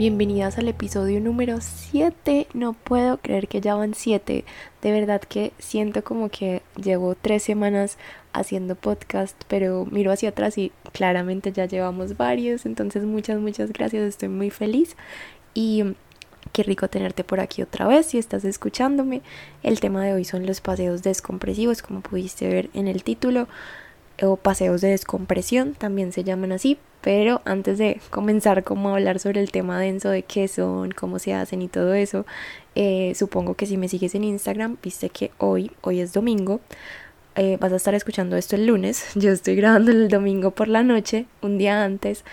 [0.00, 2.46] Bienvenidas al episodio número 7.
[2.54, 4.46] No puedo creer que ya van 7.
[4.80, 7.98] De verdad que siento como que llevo 3 semanas
[8.32, 12.64] haciendo podcast, pero miro hacia atrás y claramente ya llevamos varios.
[12.64, 14.04] Entonces muchas, muchas gracias.
[14.04, 14.96] Estoy muy feliz.
[15.52, 15.84] Y
[16.52, 19.20] qué rico tenerte por aquí otra vez si estás escuchándome.
[19.62, 23.48] El tema de hoy son los paseos descompresivos, como pudiste ver en el título
[24.22, 29.18] o paseos de descompresión, también se llaman así, pero antes de comenzar como a hablar
[29.18, 32.26] sobre el tema denso de qué son, cómo se hacen y todo eso,
[32.74, 36.60] eh, supongo que si me sigues en Instagram, viste que hoy, hoy es domingo,
[37.36, 40.82] eh, vas a estar escuchando esto el lunes, yo estoy grabando el domingo por la
[40.82, 42.24] noche, un día antes,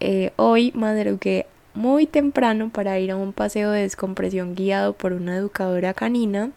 [0.00, 5.36] eh, hoy madrugué muy temprano para ir a un paseo de descompresión guiado por una
[5.36, 6.50] educadora canina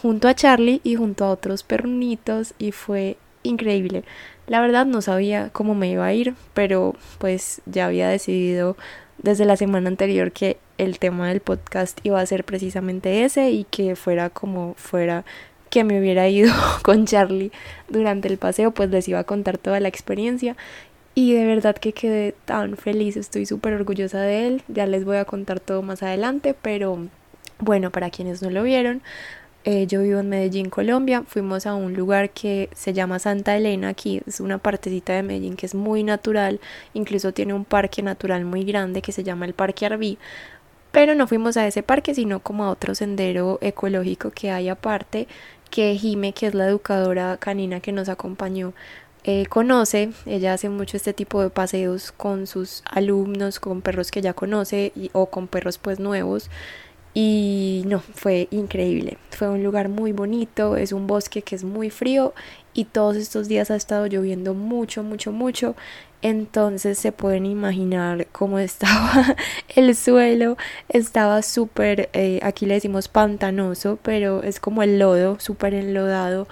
[0.00, 4.04] junto a Charlie y junto a otros perrunitos y fue increíble.
[4.46, 8.76] La verdad no sabía cómo me iba a ir, pero pues ya había decidido
[9.18, 13.64] desde la semana anterior que el tema del podcast iba a ser precisamente ese y
[13.64, 15.24] que fuera como fuera
[15.68, 16.52] que me hubiera ido
[16.82, 17.52] con Charlie
[17.88, 20.56] durante el paseo, pues les iba a contar toda la experiencia
[21.14, 25.16] y de verdad que quedé tan feliz, estoy súper orgullosa de él, ya les voy
[25.16, 26.98] a contar todo más adelante, pero
[27.58, 29.02] bueno, para quienes no lo vieron,
[29.64, 31.22] eh, yo vivo en Medellín, Colombia.
[31.26, 35.56] Fuimos a un lugar que se llama Santa Elena, aquí es una partecita de Medellín
[35.56, 36.60] que es muy natural,
[36.94, 40.18] incluso tiene un parque natural muy grande que se llama el Parque Arbí.
[40.92, 45.28] Pero no fuimos a ese parque, sino como a otro sendero ecológico que hay aparte,
[45.70, 48.72] que Jime, que es la educadora canina que nos acompañó,
[49.24, 50.10] eh, conoce.
[50.26, 54.92] Ella hace mucho este tipo de paseos con sus alumnos, con perros que ya conoce
[55.12, 56.50] o con perros pues nuevos.
[57.12, 59.18] Y no, fue increíble.
[59.30, 62.34] Fue un lugar muy bonito, es un bosque que es muy frío
[62.72, 65.74] y todos estos días ha estado lloviendo mucho, mucho, mucho.
[66.22, 69.36] Entonces se pueden imaginar cómo estaba
[69.74, 70.56] el suelo.
[70.88, 76.46] Estaba súper, eh, aquí le decimos pantanoso, pero es como el lodo, súper enlodado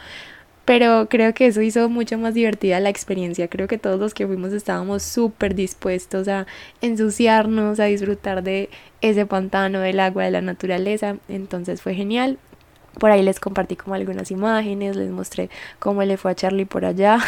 [0.68, 3.48] pero creo que eso hizo mucho más divertida la experiencia.
[3.48, 6.46] Creo que todos los que fuimos estábamos súper dispuestos a
[6.82, 8.68] ensuciarnos, a disfrutar de
[9.00, 11.16] ese pantano, del agua, de la naturaleza.
[11.30, 12.36] Entonces fue genial.
[13.00, 15.48] Por ahí les compartí como algunas imágenes, les mostré
[15.78, 17.18] cómo le fue a Charlie por allá.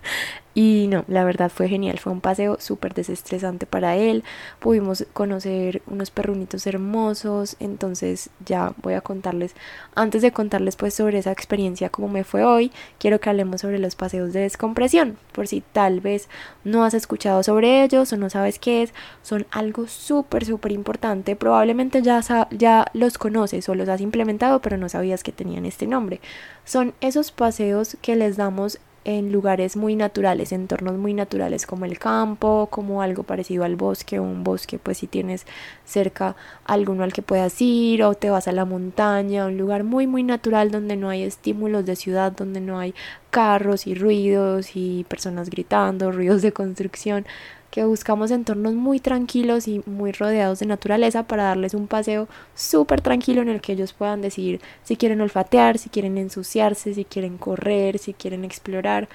[0.58, 4.24] Y no, la verdad fue genial, fue un paseo súper desestresante para él.
[4.58, 9.54] Pudimos conocer unos perrunitos hermosos, entonces ya voy a contarles,
[9.94, 13.78] antes de contarles pues sobre esa experiencia como me fue hoy, quiero que hablemos sobre
[13.78, 16.30] los paseos de descompresión, por si tal vez
[16.64, 21.36] no has escuchado sobre ellos o no sabes qué es, son algo súper súper importante,
[21.36, 25.86] probablemente ya, ya los conoces o los has implementado pero no sabías que tenían este
[25.86, 26.22] nombre.
[26.64, 31.96] Son esos paseos que les damos en lugares muy naturales, entornos muy naturales como el
[31.96, 35.46] campo, como algo parecido al bosque, un bosque pues si tienes
[35.84, 36.34] cerca
[36.64, 40.24] alguno al que puedas ir o te vas a la montaña, un lugar muy muy
[40.24, 42.96] natural donde no hay estímulos de ciudad, donde no hay
[43.30, 47.26] carros y ruidos y personas gritando, ruidos de construcción,
[47.70, 53.00] que buscamos entornos muy tranquilos y muy rodeados de naturaleza para darles un paseo súper
[53.00, 57.38] tranquilo en el que ellos puedan decidir si quieren olfatear, si quieren ensuciarse, si quieren
[57.38, 59.08] correr, si quieren explorar.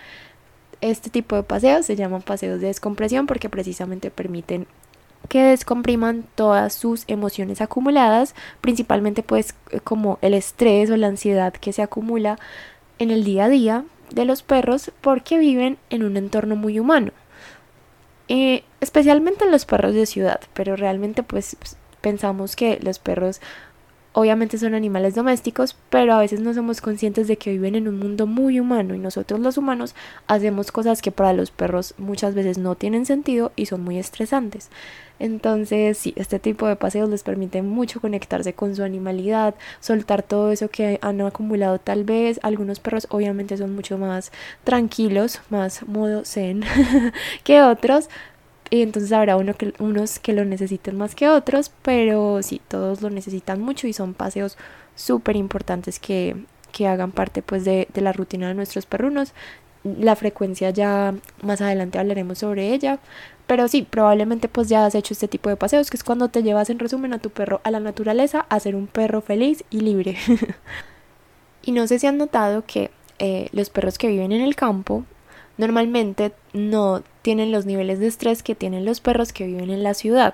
[0.81, 4.67] Este tipo de paseos se llaman paseos de descompresión porque precisamente permiten
[5.29, 11.73] que descompriman todas sus emociones acumuladas, principalmente pues como el estrés o la ansiedad que
[11.73, 12.39] se acumula
[12.99, 17.11] en el día a día de los perros porque viven en un entorno muy humano.
[18.33, 21.57] Eh, especialmente en los perros de ciudad, pero realmente pues
[21.99, 23.41] pensamos que los perros
[24.13, 27.99] obviamente son animales domésticos, pero a veces no somos conscientes de que viven en un
[27.99, 29.95] mundo muy humano y nosotros los humanos
[30.27, 34.69] hacemos cosas que para los perros muchas veces no tienen sentido y son muy estresantes.
[35.21, 40.51] Entonces, sí, este tipo de paseos les permite mucho conectarse con su animalidad, soltar todo
[40.51, 42.39] eso que han acumulado tal vez.
[42.41, 44.31] Algunos perros obviamente son mucho más
[44.63, 46.63] tranquilos, más modo zen
[47.43, 48.09] que otros,
[48.71, 53.01] y entonces habrá uno que, unos que lo necesiten más que otros, pero sí, todos
[53.01, 54.57] lo necesitan mucho y son paseos
[54.95, 56.37] súper importantes que,
[56.71, 59.33] que, hagan parte pues de, de la rutina de nuestros perrunos.
[59.83, 61.13] La frecuencia ya
[61.43, 62.99] más adelante hablaremos sobre ella,
[63.45, 66.41] pero sí, probablemente pues ya has hecho este tipo de paseos, que es cuando te
[66.41, 69.81] llevas en resumen a tu perro a la naturaleza a ser un perro feliz y
[69.81, 70.15] libre.
[71.61, 72.89] y no sé si han notado que
[73.19, 75.03] eh, los perros que viven en el campo
[75.61, 79.93] normalmente no tienen los niveles de estrés que tienen los perros que viven en la
[79.93, 80.33] ciudad.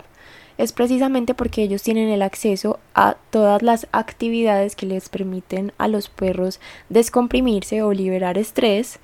[0.58, 5.90] Es precisamente porque ellos tienen el acceso a todas las actividades que les permiten a
[5.90, 9.00] los perros descomprimirse o liberar estrés.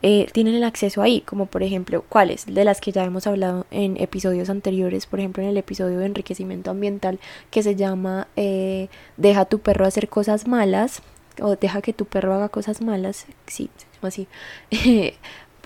[0.00, 2.46] Eh, tienen el acceso ahí, como por ejemplo, ¿cuáles?
[2.46, 6.06] De las que ya hemos hablado en episodios anteriores, por ejemplo en el episodio de
[6.06, 7.20] enriquecimiento ambiental
[7.50, 8.88] que se llama eh,
[9.18, 11.02] Deja tu perro hacer cosas malas
[11.40, 13.68] o deja que tu perro haga cosas malas, sí,
[14.02, 14.26] así.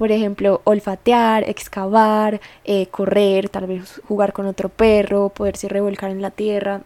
[0.00, 6.22] por ejemplo, olfatear, excavar, eh, correr, tal vez jugar con otro perro, poderse revolcar en
[6.22, 6.80] la tierra.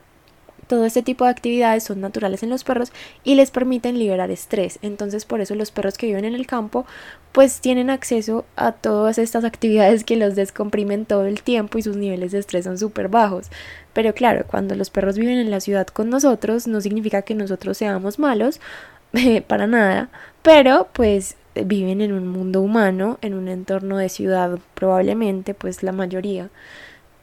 [0.67, 4.81] Todo este tipo de actividades son naturales en los perros y les permiten liberar estrés.
[4.83, 6.87] Entonces por eso los perros que viven en el campo
[7.31, 11.97] pues tienen acceso a todas estas actividades que los descomprimen todo el tiempo y sus
[11.97, 13.47] niveles de estrés son súper bajos.
[13.93, 17.79] Pero claro, cuando los perros viven en la ciudad con nosotros no significa que nosotros
[17.79, 18.61] seamos malos,
[19.47, 20.09] para nada,
[20.43, 25.93] pero pues viven en un mundo humano, en un entorno de ciudad probablemente, pues la
[25.93, 26.51] mayoría.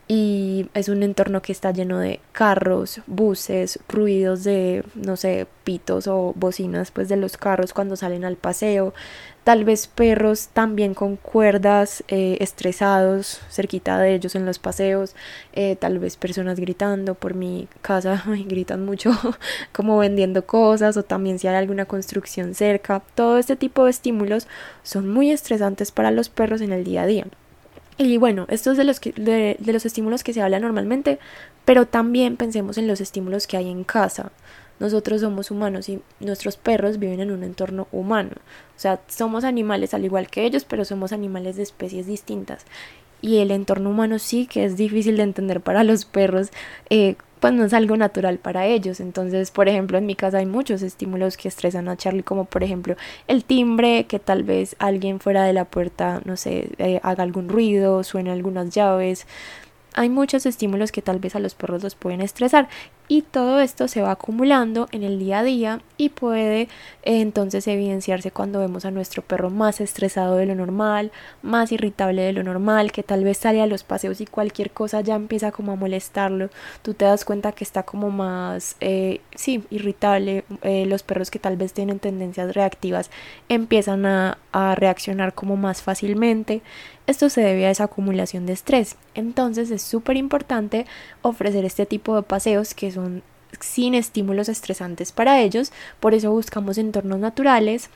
[0.07, 6.07] Y es un entorno que está lleno de carros, buses, ruidos de, no sé, pitos
[6.07, 8.93] o bocinas pues de los carros cuando salen al paseo,
[9.43, 15.15] tal vez perros también con cuerdas eh, estresados cerquita de ellos en los paseos,
[15.53, 19.11] eh, tal vez personas gritando por mi casa, gritan mucho
[19.71, 24.47] como vendiendo cosas o también si hay alguna construcción cerca, todo este tipo de estímulos
[24.83, 27.25] son muy estresantes para los perros en el día a día.
[27.97, 31.19] Y bueno, esto es de los, de los estímulos que se habla normalmente,
[31.65, 34.31] pero también pensemos en los estímulos que hay en casa.
[34.81, 38.31] Nosotros somos humanos y nuestros perros viven en un entorno humano.
[38.75, 42.65] O sea, somos animales al igual que ellos, pero somos animales de especies distintas.
[43.21, 46.49] Y el entorno humano sí que es difícil de entender para los perros,
[46.89, 48.99] eh, pues no es algo natural para ellos.
[48.99, 52.63] Entonces, por ejemplo, en mi casa hay muchos estímulos que estresan a Charlie, como por
[52.63, 52.95] ejemplo
[53.27, 57.49] el timbre, que tal vez alguien fuera de la puerta, no sé, eh, haga algún
[57.49, 59.27] ruido, suene algunas llaves.
[59.93, 62.69] Hay muchos estímulos que tal vez a los perros los pueden estresar
[63.09, 66.69] y todo esto se va acumulando en el día a día y puede eh,
[67.03, 71.11] entonces evidenciarse cuando vemos a nuestro perro más estresado de lo normal,
[71.41, 75.01] más irritable de lo normal, que tal vez sale a los paseos y cualquier cosa
[75.01, 76.49] ya empieza como a molestarlo,
[76.83, 81.39] tú te das cuenta que está como más, eh, sí, irritable, eh, los perros que
[81.39, 83.11] tal vez tienen tendencias reactivas
[83.49, 86.61] empiezan a, a reaccionar como más fácilmente,
[87.11, 88.95] esto se debe a esa acumulación de estrés.
[89.13, 90.85] Entonces es súper importante
[91.21, 93.23] ofrecer este tipo de paseos que son
[93.59, 95.71] sin estímulos estresantes para ellos.
[95.99, 97.89] Por eso buscamos entornos naturales,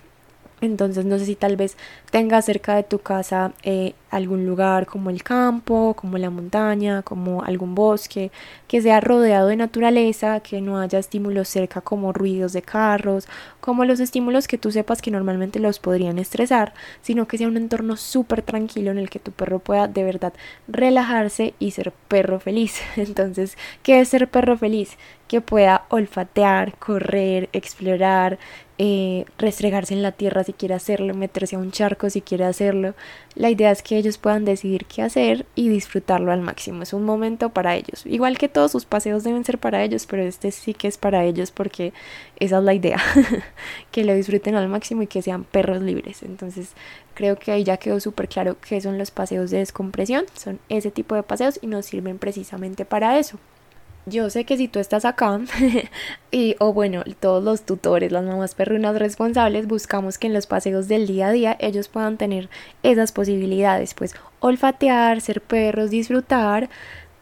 [0.62, 1.78] entonces no sé si tal vez
[2.12, 7.44] tengas cerca de tu casa eh, algún lugar como el campo, como la montaña, como
[7.44, 8.31] algún bosque,
[8.68, 13.28] que sea rodeado de naturaleza, que no haya estímulos cerca como ruidos de carros,
[13.60, 17.57] como los estímulos que tú sepas que normalmente los podrían estresar, sino que sea un
[17.57, 20.34] entorno súper tranquilo en el que tu perro pueda de verdad
[20.68, 22.80] relajarse y ser perro feliz.
[22.96, 24.98] Entonces, ¿qué es ser perro feliz?
[25.27, 28.38] Que pueda olfatear, correr, explorar,
[28.77, 32.94] eh, restregarse en la tierra si quiere hacerlo, meterse a un charco si quiere hacerlo.
[33.33, 36.83] La idea es que ellos puedan decidir qué hacer y disfrutarlo al máximo.
[36.83, 38.06] Es un momento para ellos.
[38.06, 41.24] Igual que todos sus paseos deben ser para ellos, pero este sí que es para
[41.24, 41.94] ellos porque
[42.39, 43.01] esa es la idea.
[43.92, 46.21] que lo disfruten al máximo y que sean perros libres.
[46.23, 46.73] Entonces
[47.14, 50.26] creo que ahí ya quedó súper claro qué son los paseos de descompresión.
[50.33, 53.40] Son ese tipo de paseos y nos sirven precisamente para eso
[54.06, 55.40] yo sé que si tú estás acá
[56.31, 60.88] y o bueno, todos los tutores, las mamás perrunas responsables, buscamos que en los paseos
[60.88, 62.50] del día a día ellos puedan tener
[62.83, 66.69] esas posibilidades, pues olfatear, ser perros, disfrutar,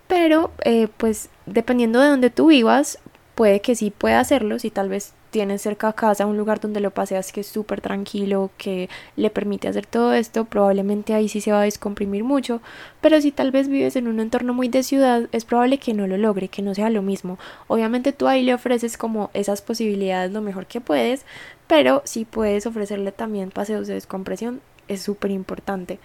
[0.08, 3.00] pero eh, pues dependiendo de donde tú vivas,
[3.36, 6.80] puede que sí pueda hacerlo, si tal vez tienes cerca a casa un lugar donde
[6.80, 11.42] lo paseas que es súper tranquilo, que le permite hacer todo esto, probablemente ahí sí
[11.42, 12.62] se va a descomprimir mucho,
[13.02, 16.06] pero si tal vez vives en un entorno muy de ciudad, es probable que no
[16.06, 17.40] lo logre, que no sea lo mismo.
[17.68, 21.26] Obviamente tú ahí le ofreces como esas posibilidades lo mejor que puedes,
[21.66, 25.98] pero si puedes ofrecerle también paseos de descompresión, es súper importante.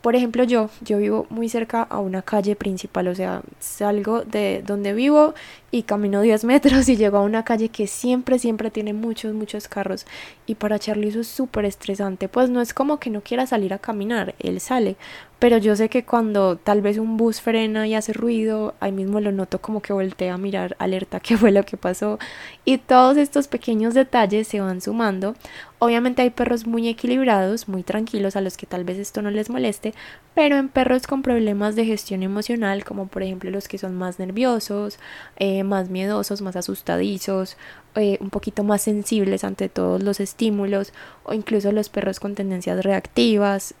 [0.00, 4.62] Por ejemplo, yo, yo vivo muy cerca a una calle principal, o sea, salgo de
[4.66, 5.34] donde vivo
[5.70, 9.68] y camino 10 metros y llego a una calle que siempre, siempre tiene muchos, muchos
[9.68, 10.06] carros.
[10.46, 13.74] Y para Charlie eso es súper estresante, pues no es como que no quiera salir
[13.74, 14.96] a caminar, él sale,
[15.40, 19.20] pero yo sé que cuando tal vez un bus frena y hace ruido, ahí mismo
[19.20, 22.18] lo noto como que voltea a mirar alerta qué fue lo que pasó
[22.66, 25.34] y todos estos pequeños detalles se van sumando.
[25.78, 29.48] Obviamente hay perros muy equilibrados, muy tranquilos a los que tal vez esto no les
[29.48, 29.94] moleste,
[30.34, 34.18] pero en perros con problemas de gestión emocional, como por ejemplo los que son más
[34.18, 34.98] nerviosos,
[35.36, 37.56] eh, más miedosos, más asustadizos,
[37.94, 40.92] eh, un poquito más sensibles ante todos los estímulos,
[41.24, 43.74] o incluso los perros con tendencias reactivas,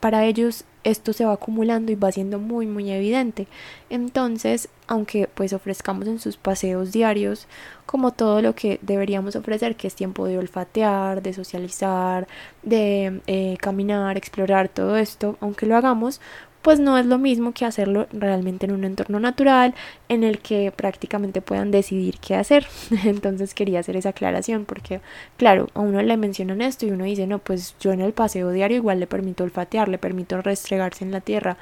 [0.00, 3.46] para ellos esto se va acumulando y va siendo muy muy evidente.
[3.90, 7.46] Entonces, aunque pues ofrezcamos en sus paseos diarios
[7.86, 12.28] como todo lo que deberíamos ofrecer, que es tiempo de olfatear, de socializar,
[12.62, 16.20] de eh, caminar, explorar todo esto, aunque lo hagamos,
[16.64, 19.74] pues no es lo mismo que hacerlo realmente en un entorno natural
[20.08, 22.66] en el que prácticamente puedan decidir qué hacer.
[23.04, 25.02] Entonces quería hacer esa aclaración porque,
[25.36, 28.50] claro, a uno le mencionan esto y uno dice, no, pues yo en el paseo
[28.50, 31.58] diario igual le permito olfatear, le permito restregarse en la tierra,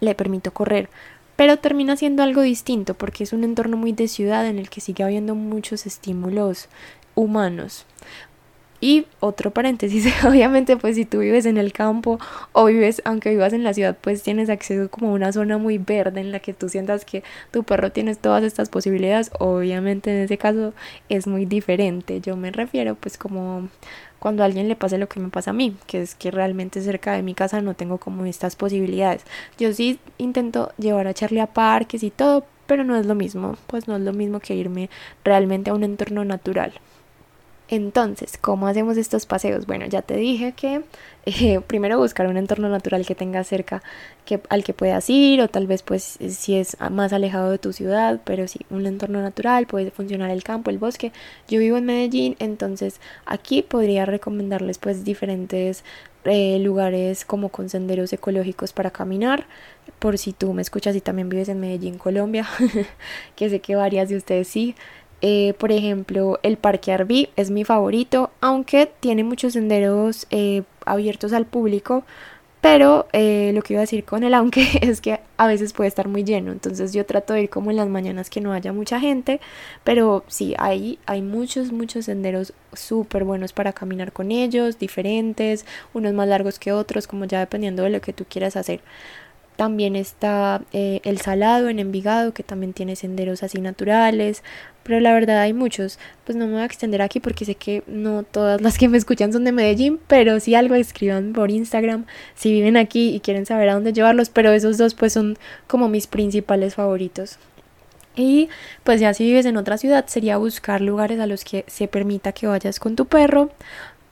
[0.00, 0.88] le permito correr,
[1.36, 4.80] pero termina siendo algo distinto porque es un entorno muy de ciudad en el que
[4.80, 6.70] sigue habiendo muchos estímulos
[7.14, 7.84] humanos.
[8.84, 12.18] Y otro paréntesis, obviamente pues si tú vives en el campo
[12.52, 15.78] o vives, aunque vivas en la ciudad, pues tienes acceso como a una zona muy
[15.78, 20.24] verde en la que tú sientas que tu perro tiene todas estas posibilidades, obviamente en
[20.24, 20.74] ese caso
[21.08, 22.20] es muy diferente.
[22.20, 23.70] Yo me refiero pues como
[24.18, 26.82] cuando a alguien le pase lo que me pasa a mí, que es que realmente
[26.82, 29.24] cerca de mi casa no tengo como estas posibilidades.
[29.56, 33.56] Yo sí intento llevar a Charlie a parques y todo, pero no es lo mismo,
[33.66, 34.90] pues no es lo mismo que irme
[35.24, 36.74] realmente a un entorno natural.
[37.68, 39.66] Entonces, ¿cómo hacemos estos paseos?
[39.66, 40.82] Bueno, ya te dije que
[41.24, 43.82] eh, primero buscar un entorno natural que tengas cerca
[44.26, 47.72] que, al que puedas ir o tal vez pues si es más alejado de tu
[47.72, 51.12] ciudad, pero sí, un entorno natural, puede funcionar el campo, el bosque.
[51.48, 55.84] Yo vivo en Medellín, entonces aquí podría recomendarles pues diferentes
[56.24, 59.46] eh, lugares como con senderos ecológicos para caminar,
[59.98, 62.46] por si tú me escuchas y también vives en Medellín, Colombia,
[63.36, 64.74] que sé que varias de ustedes sí.
[65.22, 71.32] Eh, por ejemplo, el Parque Arví es mi favorito, aunque tiene muchos senderos eh, abiertos
[71.32, 72.04] al público.
[72.64, 75.88] Pero eh, lo que iba a decir con el aunque es que a veces puede
[75.88, 76.50] estar muy lleno.
[76.50, 79.38] Entonces yo trato de ir como en las mañanas que no haya mucha gente.
[79.84, 86.14] Pero sí, hay, hay muchos, muchos senderos súper buenos para caminar con ellos, diferentes, unos
[86.14, 88.80] más largos que otros, como ya dependiendo de lo que tú quieras hacer.
[89.56, 94.42] También está el Salado en Envigado, que también tiene senderos así naturales
[94.84, 95.98] pero la verdad hay muchos.
[96.24, 98.98] Pues no me voy a extender aquí porque sé que no todas las que me
[98.98, 102.04] escuchan son de Medellín, pero si algo escriban por Instagram
[102.36, 105.88] si viven aquí y quieren saber a dónde llevarlos, pero esos dos pues son como
[105.88, 107.38] mis principales favoritos.
[108.16, 108.48] Y
[108.84, 112.30] pues ya si vives en otra ciudad sería buscar lugares a los que se permita
[112.32, 113.50] que vayas con tu perro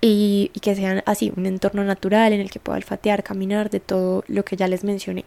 [0.04, 4.24] y, que sean así, un entorno natural en el que pueda olfatear, caminar, de todo
[4.26, 5.24] lo que ya les mencioné.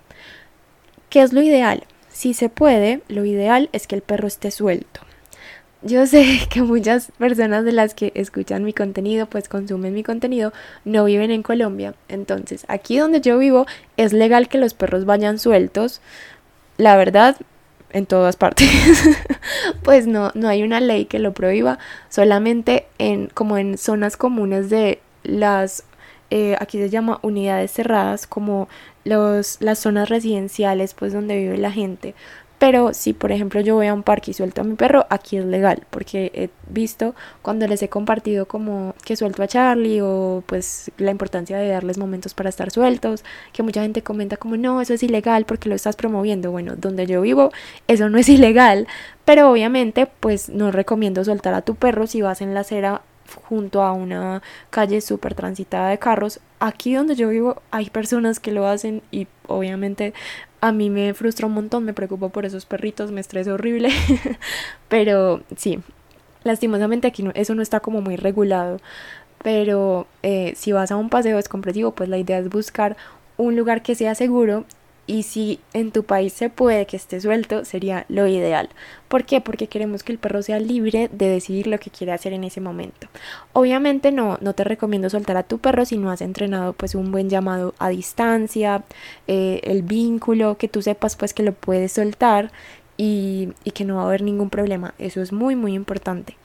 [1.10, 1.86] ¿Qué es lo ideal?
[2.10, 5.00] Si se puede, lo ideal es que el perro esté suelto.
[5.82, 10.52] Yo sé que muchas personas de las que escuchan mi contenido, pues consumen mi contenido,
[10.84, 11.96] no viven en Colombia.
[12.10, 13.66] Entonces, aquí donde yo vivo
[13.96, 16.02] es legal que los perros vayan sueltos.
[16.78, 17.38] La verdad,
[17.92, 18.70] en todas partes.
[19.84, 24.70] pues no, no hay una ley que lo prohíba, solamente en como en zonas comunes
[24.70, 25.84] de las
[26.32, 28.68] eh, aquí se llama unidades cerradas como
[29.04, 32.16] los, las zonas residenciales pues donde vive la gente
[32.58, 35.38] pero si por ejemplo yo voy a un parque y suelto a mi perro, aquí
[35.38, 40.44] es legal, porque he visto cuando les he compartido como que suelto a Charlie o
[40.46, 44.82] pues la importancia de darles momentos para estar sueltos, que mucha gente comenta como no,
[44.82, 46.52] eso es ilegal porque lo estás promoviendo.
[46.52, 47.52] Bueno, donde yo vivo
[47.88, 48.88] eso no es ilegal,
[49.26, 53.02] pero obviamente pues no recomiendo soltar a tu perro si vas en la acera
[53.44, 56.40] junto a una calle súper transitada de carros.
[56.60, 60.14] Aquí donde yo vivo hay personas que lo hacen y obviamente
[60.66, 63.90] a mí me frustra un montón, me preocupo por esos perritos, me estresa horrible,
[64.90, 65.80] pero sí,
[66.44, 68.80] lastimosamente aquí no, eso no está como muy regulado,
[69.44, 72.98] pero eh, si vas a un paseo descompresivo, pues la idea es buscar
[73.38, 74.66] un lugar que sea seguro
[75.08, 78.70] y si en tu país se puede que esté suelto, sería lo ideal.
[79.08, 79.40] ¿Por qué?
[79.40, 82.60] Porque queremos que el perro sea libre de decidir lo que quiere hacer en ese
[82.62, 83.08] momento.
[83.54, 87.12] Obviamente no, no te recomiendo soltar a tu perro si no has entrenado pues un
[87.12, 88.84] buen llamado a distancia,
[89.28, 92.52] eh, el vínculo, que tú sepas pues que lo puedes soltar
[92.98, 94.96] y, y que no va a haber ningún problema.
[94.98, 96.36] Eso es muy muy importante.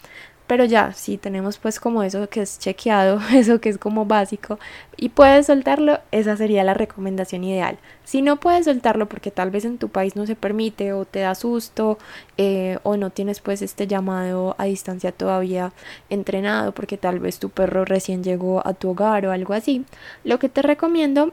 [0.50, 4.58] Pero ya, si tenemos pues como eso que es chequeado, eso que es como básico
[4.96, 7.78] y puedes soltarlo, esa sería la recomendación ideal.
[8.02, 11.20] Si no puedes soltarlo porque tal vez en tu país no se permite o te
[11.20, 11.98] da susto
[12.36, 15.72] eh, o no tienes pues este llamado a distancia todavía
[16.08, 19.84] entrenado porque tal vez tu perro recién llegó a tu hogar o algo así,
[20.24, 21.32] lo que te recomiendo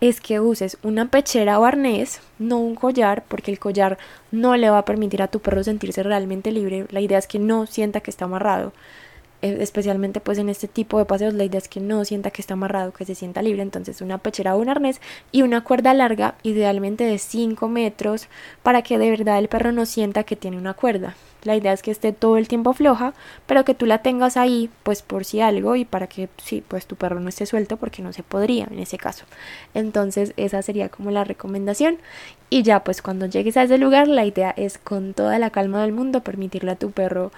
[0.00, 3.98] es que uses una pechera o arnés, no un collar, porque el collar
[4.30, 6.86] no le va a permitir a tu perro sentirse realmente libre.
[6.90, 8.72] La idea es que no sienta que está amarrado.
[9.40, 12.42] Eh, especialmente pues en este tipo de paseos la idea es que no sienta que
[12.42, 15.94] está amarrado, que se sienta libre, entonces una pechera o un arnés y una cuerda
[15.94, 18.28] larga, idealmente de 5 metros,
[18.64, 21.14] para que de verdad el perro no sienta que tiene una cuerda.
[21.44, 23.14] La idea es que esté todo el tiempo floja,
[23.46, 26.86] pero que tú la tengas ahí, pues por si algo y para que sí, pues
[26.86, 29.24] tu perro no esté suelto porque no se podría en ese caso.
[29.72, 31.98] Entonces esa sería como la recomendación.
[32.50, 35.80] Y ya pues cuando llegues a ese lugar, la idea es con toda la calma
[35.82, 37.30] del mundo permitirle a tu perro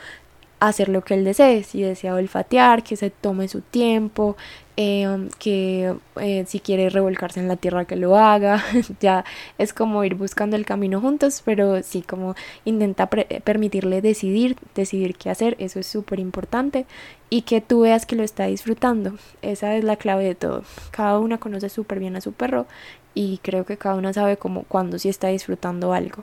[0.60, 4.36] hacer lo que él desee, si desea olfatear, que se tome su tiempo,
[4.76, 8.62] eh, que eh, si quiere revolcarse en la tierra que lo haga,
[9.00, 9.24] ya
[9.58, 15.30] es como ir buscando el camino juntos, pero sí como intenta permitirle decidir, decidir qué
[15.30, 16.86] hacer, eso es súper importante
[17.30, 21.18] y que tú veas que lo está disfrutando, esa es la clave de todo, cada
[21.18, 22.66] una conoce súper bien a su perro
[23.14, 26.22] y creo que cada una sabe como cuando sí está disfrutando algo.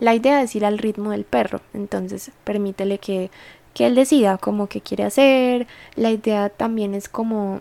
[0.00, 3.30] La idea es ir al ritmo del perro, entonces permítele que,
[3.74, 5.66] que él decida como que quiere hacer.
[5.96, 7.60] La idea también es como,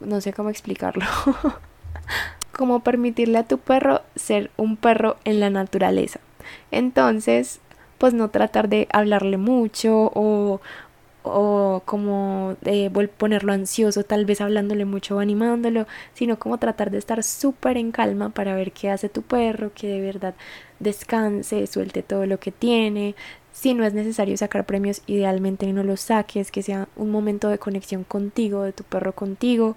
[0.00, 1.04] no sé cómo explicarlo,
[2.52, 6.20] como permitirle a tu perro ser un perro en la naturaleza.
[6.70, 7.60] Entonces,
[7.98, 10.60] pues no tratar de hablarle mucho o,
[11.28, 16.98] o como de ponerlo ansioso, tal vez hablándole mucho o animándolo, sino como tratar de
[16.98, 20.34] estar súper en calma para ver qué hace tu perro, que de verdad
[20.80, 23.14] descanse, suelte todo lo que tiene.
[23.52, 27.58] Si no es necesario sacar premios, idealmente no los saques, que sea un momento de
[27.58, 29.76] conexión contigo, de tu perro contigo,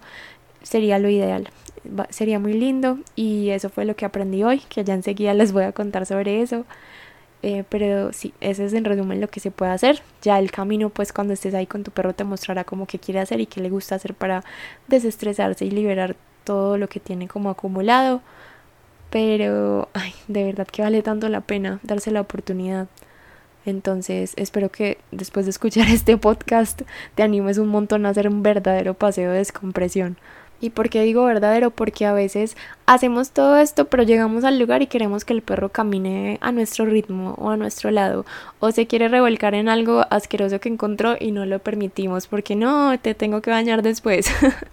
[0.64, 1.50] sería lo ideal.
[2.10, 5.64] sería muy lindo y eso fue lo que aprendí hoy, que ya enseguida les voy
[5.64, 6.66] a contar sobre eso.
[7.44, 10.02] Eh, pero sí, ese es en resumen lo que se puede hacer.
[10.22, 13.20] Ya el camino, pues cuando estés ahí con tu perro te mostrará como qué quiere
[13.20, 14.44] hacer y qué le gusta hacer para
[14.88, 18.22] desestresarse y liberar todo lo que tiene como acumulado.
[19.10, 22.88] Pero, ay, de verdad que vale tanto la pena darse la oportunidad.
[23.66, 26.84] Entonces, espero que después de escuchar este podcast
[27.16, 30.18] te animes un montón a hacer un verdadero paseo de descompresión.
[30.62, 31.72] ¿Y por qué digo verdadero?
[31.72, 35.70] Porque a veces hacemos todo esto, pero llegamos al lugar y queremos que el perro
[35.70, 38.26] camine a nuestro ritmo o a nuestro lado.
[38.60, 42.98] O se quiere revolcar en algo asqueroso que encontró y no lo permitimos porque no,
[43.00, 44.28] te tengo que bañar después.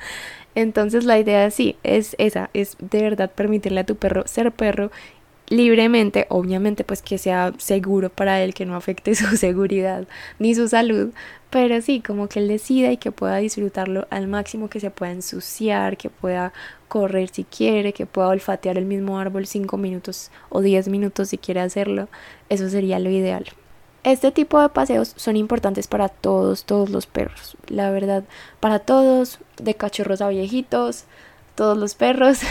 [0.55, 4.91] Entonces la idea sí es esa, es de verdad permitirle a tu perro ser perro
[5.49, 10.07] libremente, obviamente pues que sea seguro para él, que no afecte su seguridad
[10.39, 11.11] ni su salud,
[11.51, 15.13] pero sí, como que él decida y que pueda disfrutarlo al máximo, que se pueda
[15.13, 16.53] ensuciar, que pueda
[16.89, 21.39] correr si quiere, que pueda olfatear el mismo árbol 5 minutos o 10 minutos si
[21.39, 22.09] quiere hacerlo,
[22.49, 23.47] eso sería lo ideal.
[24.05, 28.25] Este tipo de paseos son importantes para todos, todos los perros, la verdad,
[28.61, 31.05] para todos, de cachorros a viejitos,
[31.59, 32.39] todos los perros.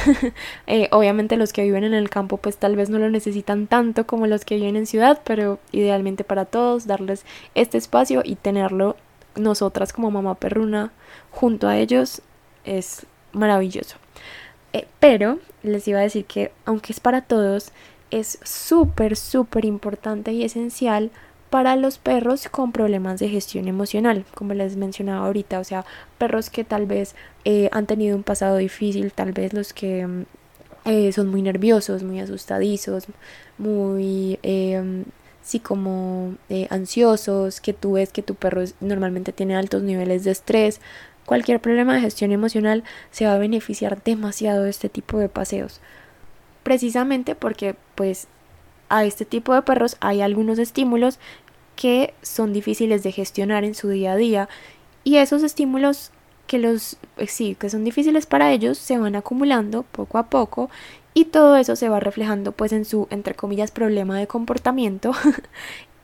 [0.67, 4.05] Eh, obviamente los que viven en el campo pues tal vez no lo necesitan tanto
[4.05, 8.97] como los que viven en ciudad, pero idealmente para todos darles este espacio y tenerlo
[9.35, 10.91] nosotras como mamá perruna
[11.31, 12.21] junto a ellos
[12.65, 13.95] es maravilloso.
[14.73, 17.71] Eh, pero les iba a decir que aunque es para todos,
[18.11, 21.11] es súper, súper importante y esencial
[21.49, 25.85] para los perros con problemas de gestión emocional, como les mencionaba ahorita, o sea,
[26.17, 30.23] perros que tal vez eh, han tenido un pasado difícil, tal vez los que mm,
[30.85, 33.05] eh, son muy nerviosos, muy asustadizos,
[33.57, 35.05] muy, em,
[35.41, 40.31] sí, como eh, ansiosos, que tú ves que tu perro normalmente tiene altos niveles de
[40.31, 40.81] estrés,
[41.25, 45.81] cualquier problema de gestión emocional se va a beneficiar demasiado de este tipo de paseos.
[46.63, 48.27] Precisamente porque pues
[48.89, 51.19] a este tipo de perros hay algunos estímulos
[51.75, 54.49] que son difíciles de gestionar en su día a día
[55.03, 56.11] y esos estímulos
[56.47, 60.69] que los eh, sí, que son difíciles para ellos se van acumulando poco a poco
[61.13, 65.11] y todo eso se va reflejando pues en su entre comillas problema de comportamiento.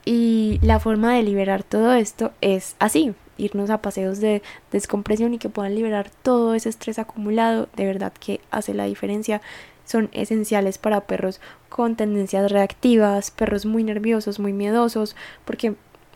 [0.04, 5.38] Y la forma de liberar todo esto es así, irnos a paseos de descompresión y
[5.38, 9.40] que puedan liberar todo ese estrés acumulado, de verdad que hace la diferencia
[9.84, 15.74] son esenciales para perros con tendencias reactivas, perros muy nerviosos, muy miedosos, porque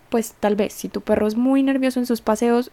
[0.08, 2.70] pues tal vez si tu perro es muy nervioso en sus paseos,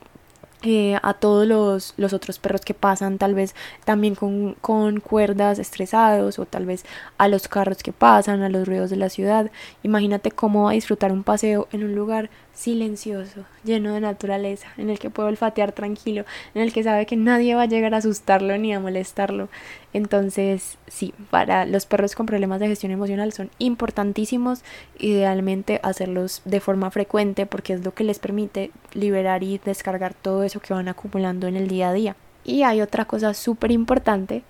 [0.65, 5.59] eh, a todos los, los, otros perros que pasan, tal vez también con, con, cuerdas
[5.59, 6.85] estresados o tal vez
[7.19, 9.51] a los carros que pasan, a los ruidos de la ciudad.
[9.83, 14.89] Imagínate cómo va a disfrutar un paseo en un lugar silencioso, lleno de naturaleza, en
[14.89, 16.23] el que puede olfatear tranquilo,
[16.55, 19.49] en el que sabe que nadie va a llegar a asustarlo ni a molestarlo.
[19.93, 24.63] Entonces, sí, para los perros con problemas de gestión emocional son importantísimos,
[24.97, 30.43] idealmente hacerlos de forma frecuente porque es lo que les permite liberar y descargar todo
[30.43, 32.15] eso que van acumulando en el día a día.
[32.43, 34.43] Y hay otra cosa súper importante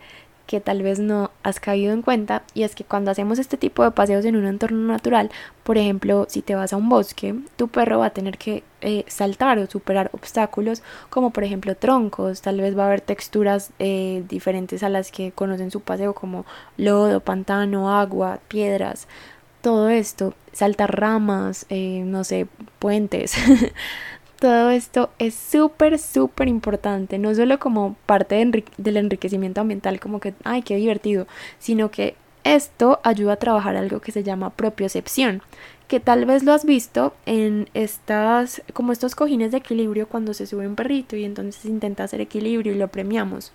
[0.45, 3.83] que tal vez no has caído en cuenta y es que cuando hacemos este tipo
[3.83, 5.31] de paseos en un entorno natural,
[5.63, 9.05] por ejemplo, si te vas a un bosque, tu perro va a tener que eh,
[9.07, 14.23] saltar o superar obstáculos como por ejemplo troncos, tal vez va a haber texturas eh,
[14.29, 16.45] diferentes a las que conocen su paseo como
[16.77, 19.07] lodo, pantano, agua, piedras,
[19.61, 23.33] todo esto, saltar ramas, eh, no sé, puentes.
[24.39, 28.35] todo esto es súper, súper importante, no solo como parte
[28.77, 31.27] del enriquecimiento ambiental, como que, ay, qué divertido,
[31.59, 35.41] sino que esto ayuda a trabajar algo que se llama propiocepción,
[35.87, 40.45] que tal vez lo has visto en estas, como estos cojines de equilibrio cuando se
[40.45, 43.51] sube un perrito y entonces intenta hacer equilibrio y lo premiamos,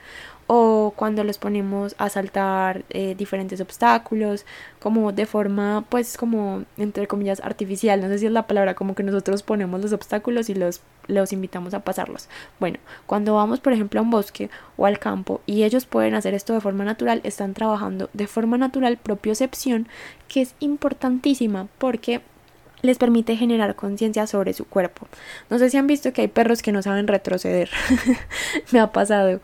[0.52, 4.44] o cuando los ponemos a saltar eh, diferentes obstáculos,
[4.80, 8.96] como de forma, pues como, entre comillas, artificial, no sé si es la palabra, como
[8.96, 12.28] que nosotros ponemos los obstáculos y los, los invitamos a pasarlos.
[12.58, 16.34] Bueno, cuando vamos, por ejemplo, a un bosque o al campo y ellos pueden hacer
[16.34, 19.86] esto de forma natural, están trabajando de forma natural propiocepción,
[20.26, 22.22] que es importantísima porque
[22.82, 25.06] les permite generar conciencia sobre su cuerpo.
[25.48, 27.70] No sé si han visto que hay perros que no saben retroceder.
[28.72, 29.40] Me ha pasado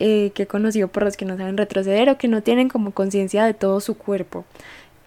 [0.00, 3.44] eh, que he conocido perros que no saben retroceder o que no tienen como conciencia
[3.44, 4.46] de todo su cuerpo.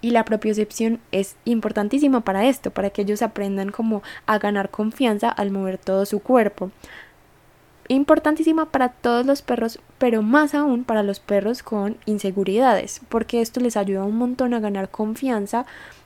[0.01, 5.29] Y la propiocepción es importantísima para esto, para que ellos aprendan como a ganar confianza
[5.29, 6.71] al mover todo su cuerpo.
[7.87, 13.59] Importantísima para todos los perros, pero más aún para los perros con inseguridades, porque esto
[13.59, 15.65] les ayuda un montón a ganar confianza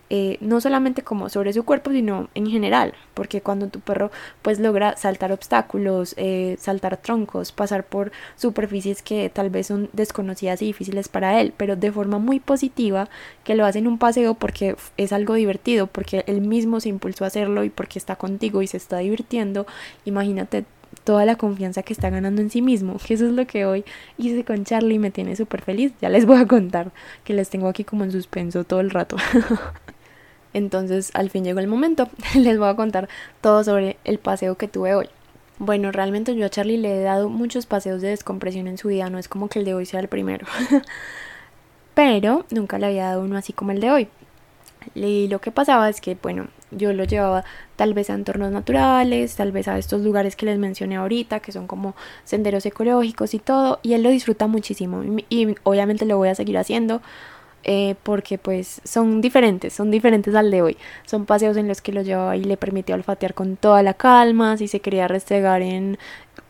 [0.09, 4.59] eh, no solamente como sobre su cuerpo, sino en general, porque cuando tu perro pues
[4.59, 10.67] logra saltar obstáculos, eh, saltar troncos, pasar por superficies que tal vez son desconocidas y
[10.67, 13.09] difíciles para él, pero de forma muy positiva,
[13.43, 17.25] que lo hace en un paseo porque es algo divertido, porque él mismo se impulsó
[17.25, 19.67] a hacerlo y porque está contigo y se está divirtiendo,
[20.05, 20.65] imagínate
[21.03, 23.85] toda la confianza que está ganando en sí mismo, que eso es lo que hoy
[24.17, 25.93] hice con Charlie y me tiene súper feliz.
[26.01, 26.91] Ya les voy a contar
[27.23, 29.17] que les tengo aquí como en suspenso todo el rato.
[30.53, 32.09] Entonces al fin llegó el momento.
[32.35, 33.09] Les voy a contar
[33.41, 35.09] todo sobre el paseo que tuve hoy.
[35.59, 39.09] Bueno, realmente yo a Charlie le he dado muchos paseos de descompresión en su vida,
[39.09, 40.45] no es como que el de hoy sea el primero.
[41.95, 44.07] Pero nunca le había dado uno así como el de hoy.
[44.95, 47.43] Y lo que pasaba es que, bueno, yo lo llevaba
[47.75, 51.51] tal vez a entornos naturales, tal vez a estos lugares que les mencioné ahorita, que
[51.51, 55.03] son como senderos ecológicos y todo, y él lo disfruta muchísimo.
[55.29, 57.01] Y, obviamente lo voy a seguir haciendo
[57.63, 60.77] eh, porque pues son diferentes, son diferentes al de hoy.
[61.05, 64.57] Son paseos en los que lo llevaba y le permitía olfatear con toda la calma,
[64.57, 65.97] si se quería restregar en,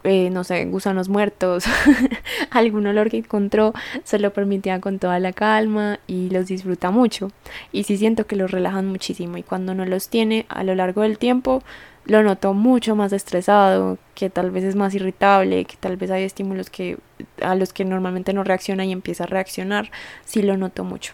[0.03, 1.65] eh, no sé, gusanos muertos,
[2.51, 7.31] algún olor que encontró, se lo permitía con toda la calma y los disfruta mucho.
[7.71, 11.01] Y sí siento que los relajan muchísimo y cuando no los tiene a lo largo
[11.01, 11.63] del tiempo,
[12.07, 16.23] lo noto mucho más estresado, que tal vez es más irritable, que tal vez hay
[16.23, 16.97] estímulos que
[17.41, 19.91] a los que normalmente no reacciona y empieza a reaccionar,
[20.25, 21.13] sí lo noto mucho.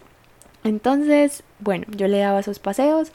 [0.64, 3.12] Entonces, bueno, yo le daba esos paseos,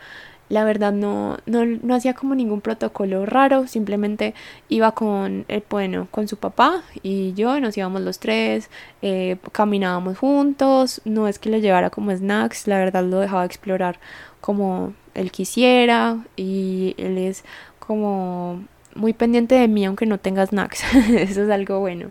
[0.48, 4.34] la verdad no, no, no hacía como ningún protocolo raro, simplemente
[4.68, 8.70] iba con, el, bueno, con su papá y yo, nos íbamos los tres,
[9.02, 14.00] eh, caminábamos juntos, no es que le llevara como snacks, la verdad lo dejaba explorar
[14.40, 17.44] como él quisiera y él es
[17.78, 18.62] como
[18.94, 20.82] muy pendiente de mí aunque no tenga snacks,
[21.14, 22.10] eso es algo bueno.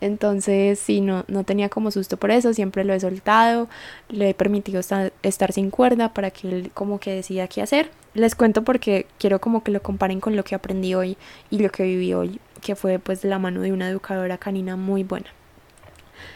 [0.00, 3.68] Entonces, sí, no, no tenía como susto por eso, siempre lo he soltado,
[4.08, 7.88] le he permitido estar, sin cuerda para que él como que decida qué hacer.
[8.12, 11.16] Les cuento porque quiero como que lo comparen con lo que aprendí hoy
[11.50, 14.76] y lo que viví hoy, que fue pues de la mano de una educadora canina
[14.76, 15.28] muy buena.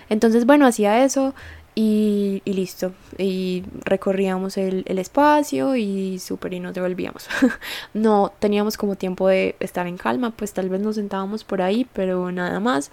[0.09, 1.35] Entonces, bueno, hacía eso,
[1.79, 2.95] y, listo.
[3.19, 7.29] Y recorríamos el, espacio y súper y nos devolvíamos.
[7.95, 11.87] no teníamos como tiempo de estar en calma, pues tal vez nos sentábamos por ahí,
[11.93, 12.91] pero nada más.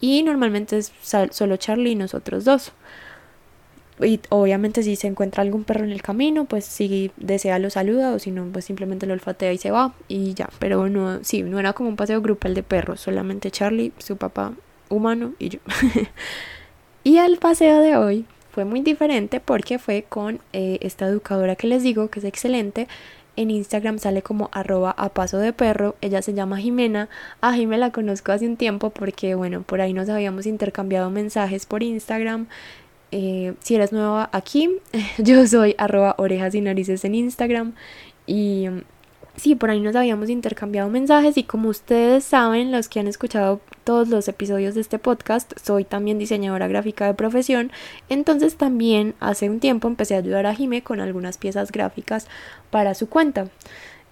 [0.00, 0.92] Y normalmente es
[1.30, 2.72] solo Charlie y nosotros dos.
[4.00, 8.14] Y obviamente si se encuentra algún perro en el camino, pues si desea lo saluda
[8.14, 10.50] o si no, pues simplemente lo olfatea y se va y ya.
[10.58, 14.54] Pero no, sí, no era como un paseo grupal de perros, solamente Charlie, su papá
[14.88, 15.60] humano y yo.
[17.04, 21.66] Y el paseo de hoy fue muy diferente porque fue con eh, esta educadora que
[21.66, 22.88] les digo que es excelente.
[23.36, 25.96] En Instagram sale como arroba a paso de perro.
[26.00, 27.10] Ella se llama Jimena.
[27.42, 31.66] A Jimena la conozco hace un tiempo porque, bueno, por ahí nos habíamos intercambiado mensajes
[31.66, 32.46] por Instagram.
[33.12, 34.70] Eh, si eres nueva aquí,
[35.18, 37.74] yo soy arroba orejas y narices en Instagram.
[38.26, 38.68] Y
[39.36, 43.60] sí, por ahí nos habíamos intercambiado mensajes y como ustedes saben, los que han escuchado
[43.84, 47.72] todos los episodios de este podcast, soy también diseñadora gráfica de profesión,
[48.08, 52.26] entonces también hace un tiempo empecé a ayudar a Jime con algunas piezas gráficas
[52.70, 53.48] para su cuenta.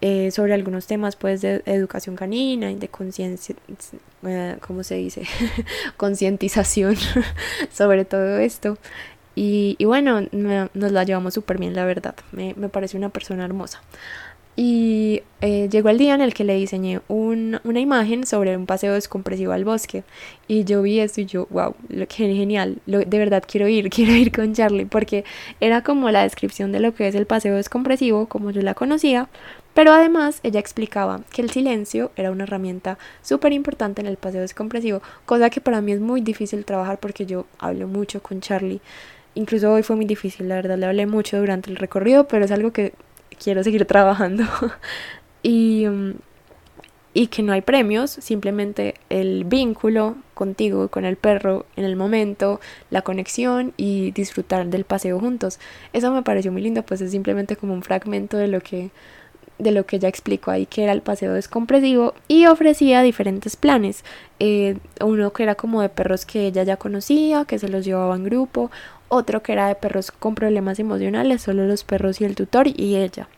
[0.05, 3.55] eh, sobre algunos temas pues de educación canina y de conciencia,
[4.27, 5.23] eh, ¿cómo se dice?
[5.97, 6.97] concientización
[7.73, 8.79] sobre todo esto.
[9.35, 12.15] Y, bueno, nos la llevamos súper bien, la verdad.
[12.33, 13.81] Me parece una persona hermosa.
[14.55, 18.67] Y eh, llegó el día en el que le diseñé un, una imagen sobre un
[18.67, 20.05] paseo descompresivo al bosque.
[20.47, 24.31] Y yo vi esto y yo, wow, lo, genial, de verdad quiero ir, quiero ir
[24.31, 25.25] con Charlie, porque
[25.61, 29.29] era como la descripción de lo que es el paseo descompresivo, como yo la conocía.
[29.75, 34.43] Pero además ella explicaba que el silencio era una herramienta súper importante en el paseo
[34.43, 38.83] descompresivo, cosa que para mí es muy difícil trabajar porque yo hablo mucho con Charlie.
[39.35, 42.51] Incluso hoy fue muy difícil, la verdad, le hablé mucho durante el recorrido, pero es
[42.51, 42.93] algo que
[43.42, 44.45] quiero seguir trabajando.
[45.42, 46.12] y, mm,
[47.14, 52.61] y que no hay premios, simplemente el vínculo contigo, con el perro, en el momento,
[52.90, 55.59] la conexión y disfrutar del paseo juntos.
[55.92, 58.90] Eso me pareció muy lindo, pues es simplemente como un fragmento de lo que
[59.59, 64.05] de lo que ella explicó ahí que era el paseo descompresivo y ofrecía diferentes planes.
[64.40, 68.16] Eh, uno que era como de perros que ella ya conocía, que se los llevaba
[68.16, 68.71] en grupo,
[69.12, 72.96] otro que era de perros con problemas emocionales, solo los perros y el tutor y
[72.96, 73.29] ella.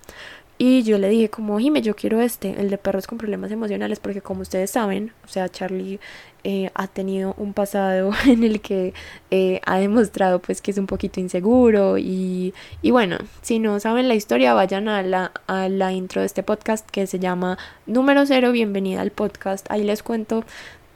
[0.56, 3.98] Y yo le dije como, Jime, yo quiero este, el de perros con problemas emocionales,
[3.98, 5.98] porque como ustedes saben, o sea, Charlie
[6.44, 8.94] eh, ha tenido un pasado en el que
[9.32, 14.06] eh, ha demostrado pues que es un poquito inseguro y, y bueno, si no saben
[14.06, 18.24] la historia, vayan a la, a la intro de este podcast que se llama Número
[18.24, 20.44] Cero, bienvenida al podcast, ahí les cuento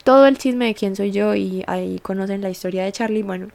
[0.09, 3.49] todo el chisme de quién soy yo y ahí conocen la historia de Charlie, bueno,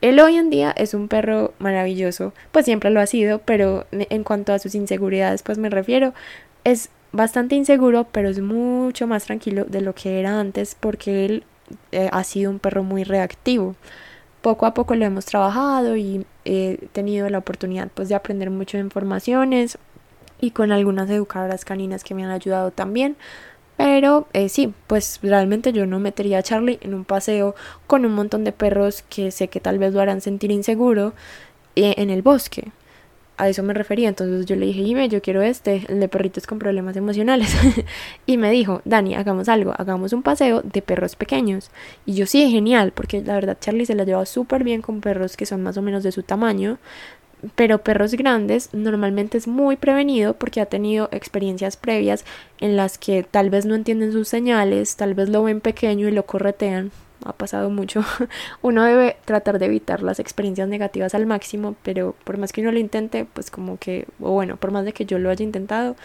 [0.00, 4.24] él hoy en día es un perro maravilloso, pues siempre lo ha sido, pero en
[4.24, 6.12] cuanto a sus inseguridades, pues me refiero,
[6.64, 11.44] es bastante inseguro, pero es mucho más tranquilo de lo que era antes porque él
[11.92, 13.76] eh, ha sido un perro muy reactivo.
[14.42, 18.78] Poco a poco lo hemos trabajado y he tenido la oportunidad pues de aprender mucho
[18.78, 19.78] de informaciones
[20.40, 23.16] y con algunas educadoras caninas que me han ayudado también
[23.80, 27.54] pero eh, sí, pues realmente yo no metería a Charlie en un paseo
[27.86, 31.14] con un montón de perros que sé que tal vez lo harán sentir inseguro
[31.76, 32.72] eh, en el bosque.
[33.38, 34.10] A eso me refería.
[34.10, 37.56] Entonces yo le dije, dime, yo quiero este, el de perritos con problemas emocionales.
[38.26, 41.70] y me dijo, Dani, hagamos algo, hagamos un paseo de perros pequeños.
[42.04, 45.38] Y yo sí, genial, porque la verdad Charlie se la lleva súper bien con perros
[45.38, 46.76] que son más o menos de su tamaño
[47.54, 52.24] pero perros grandes normalmente es muy prevenido porque ha tenido experiencias previas
[52.60, 56.12] en las que tal vez no entienden sus señales, tal vez lo ven pequeño y
[56.12, 56.90] lo corretean.
[57.24, 58.02] Ha pasado mucho.
[58.62, 62.72] Uno debe tratar de evitar las experiencias negativas al máximo, pero por más que uno
[62.72, 65.96] lo intente, pues como que, o bueno, por más de que yo lo haya intentado,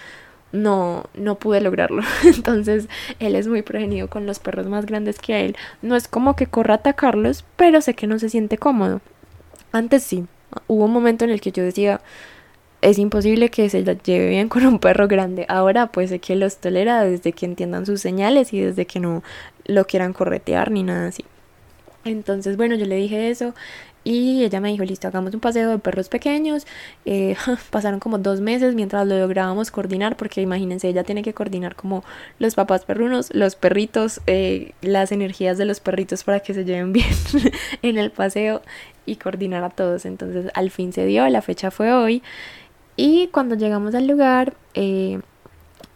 [0.51, 2.01] no, no pude lograrlo.
[2.23, 2.87] Entonces,
[3.19, 5.55] él es muy prevenido con los perros más grandes que él.
[5.81, 9.01] No es como que corra a atacarlos, pero sé que no se siente cómodo.
[9.71, 10.25] Antes sí,
[10.67, 12.01] hubo un momento en el que yo decía,
[12.81, 15.45] es imposible que se lleve bien con un perro grande.
[15.49, 19.23] Ahora pues sé que los tolera desde que entiendan sus señales y desde que no
[19.65, 21.25] lo quieran corretear ni nada así.
[22.03, 23.55] Entonces, bueno, yo le dije eso
[24.05, 26.67] y ella me dijo, listo, hagamos un paseo de perros pequeños.
[27.05, 27.35] Eh,
[27.71, 32.03] pasaron como dos meses mientras lo lográbamos coordinar, porque imagínense, ella tiene que coordinar como
[32.37, 36.93] los papás perrunos, los perritos, eh, las energías de los perritos para que se lleven
[36.93, 37.09] bien
[37.81, 38.61] en el paseo
[39.07, 40.05] y coordinar a todos.
[40.05, 42.21] Entonces al fin se dio, la fecha fue hoy.
[42.95, 45.19] Y cuando llegamos al lugar, eh,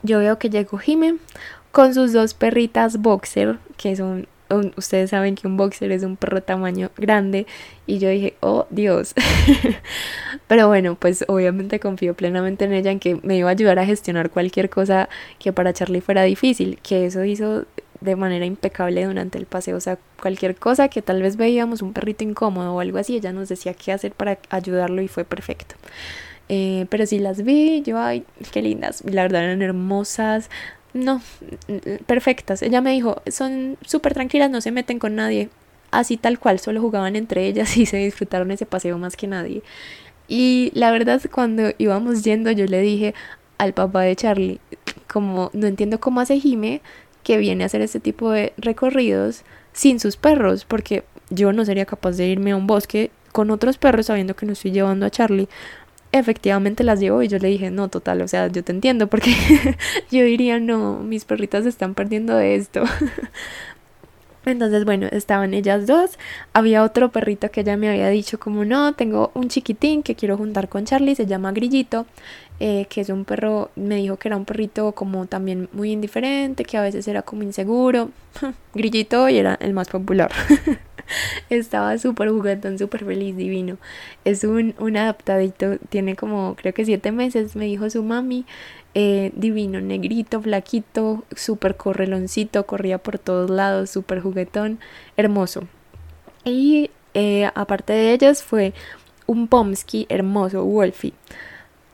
[0.01, 1.17] yo veo que llegó Jime
[1.71, 4.27] con sus dos perritas boxer, que son,
[4.75, 7.45] ustedes saben que un boxer es un perro tamaño grande.
[7.85, 9.13] Y yo dije, oh Dios.
[10.47, 13.85] Pero bueno, pues obviamente confío plenamente en ella, en que me iba a ayudar a
[13.85, 15.09] gestionar cualquier cosa
[15.39, 16.79] que para Charlie fuera difícil.
[16.81, 17.65] Que eso hizo
[18.01, 19.77] de manera impecable durante el paseo.
[19.77, 23.33] O sea, cualquier cosa que tal vez veíamos un perrito incómodo o algo así, ella
[23.33, 25.75] nos decía qué hacer para ayudarlo y fue perfecto.
[26.51, 29.03] Eh, pero si las vi, yo, ay, qué lindas.
[29.05, 30.49] La verdad eran hermosas.
[30.93, 31.21] No,
[32.05, 32.61] perfectas.
[32.61, 35.49] Ella me dijo, son súper tranquilas, no se meten con nadie.
[35.91, 39.63] Así tal cual, solo jugaban entre ellas y se disfrutaron ese paseo más que nadie.
[40.27, 43.15] Y la verdad, cuando íbamos yendo, yo le dije
[43.57, 44.59] al papá de Charlie,
[45.11, 46.81] como no entiendo cómo hace Jime
[47.23, 51.85] que viene a hacer este tipo de recorridos sin sus perros, porque yo no sería
[51.85, 55.09] capaz de irme a un bosque con otros perros sabiendo que no estoy llevando a
[55.09, 55.49] Charlie.
[56.11, 59.31] Efectivamente las llevo y yo le dije, no, total, o sea, yo te entiendo porque
[60.11, 62.83] yo diría, no, mis perritas se están perdiendo de esto.
[64.45, 66.17] Entonces, bueno, estaban ellas dos.
[66.53, 70.37] Había otro perrito que ella me había dicho como no, tengo un chiquitín que quiero
[70.37, 72.05] juntar con Charlie, se llama Grillito,
[72.59, 76.65] eh, que es un perro, me dijo que era un perrito como también muy indiferente,
[76.65, 78.09] que a veces era como inseguro.
[78.73, 80.31] Grillito y era el más popular.
[81.49, 83.77] Estaba súper juguetón, súper feliz, divino.
[84.25, 88.45] Es un, un adaptadito, tiene como creo que siete meses, me dijo su mami.
[88.95, 94.79] Eh, divino, negrito, flaquito, súper correloncito, corría por todos lados, súper juguetón,
[95.15, 95.67] hermoso.
[96.43, 98.73] Y eh, aparte de ellas fue
[99.27, 101.13] un Pomsky hermoso, Wolfie.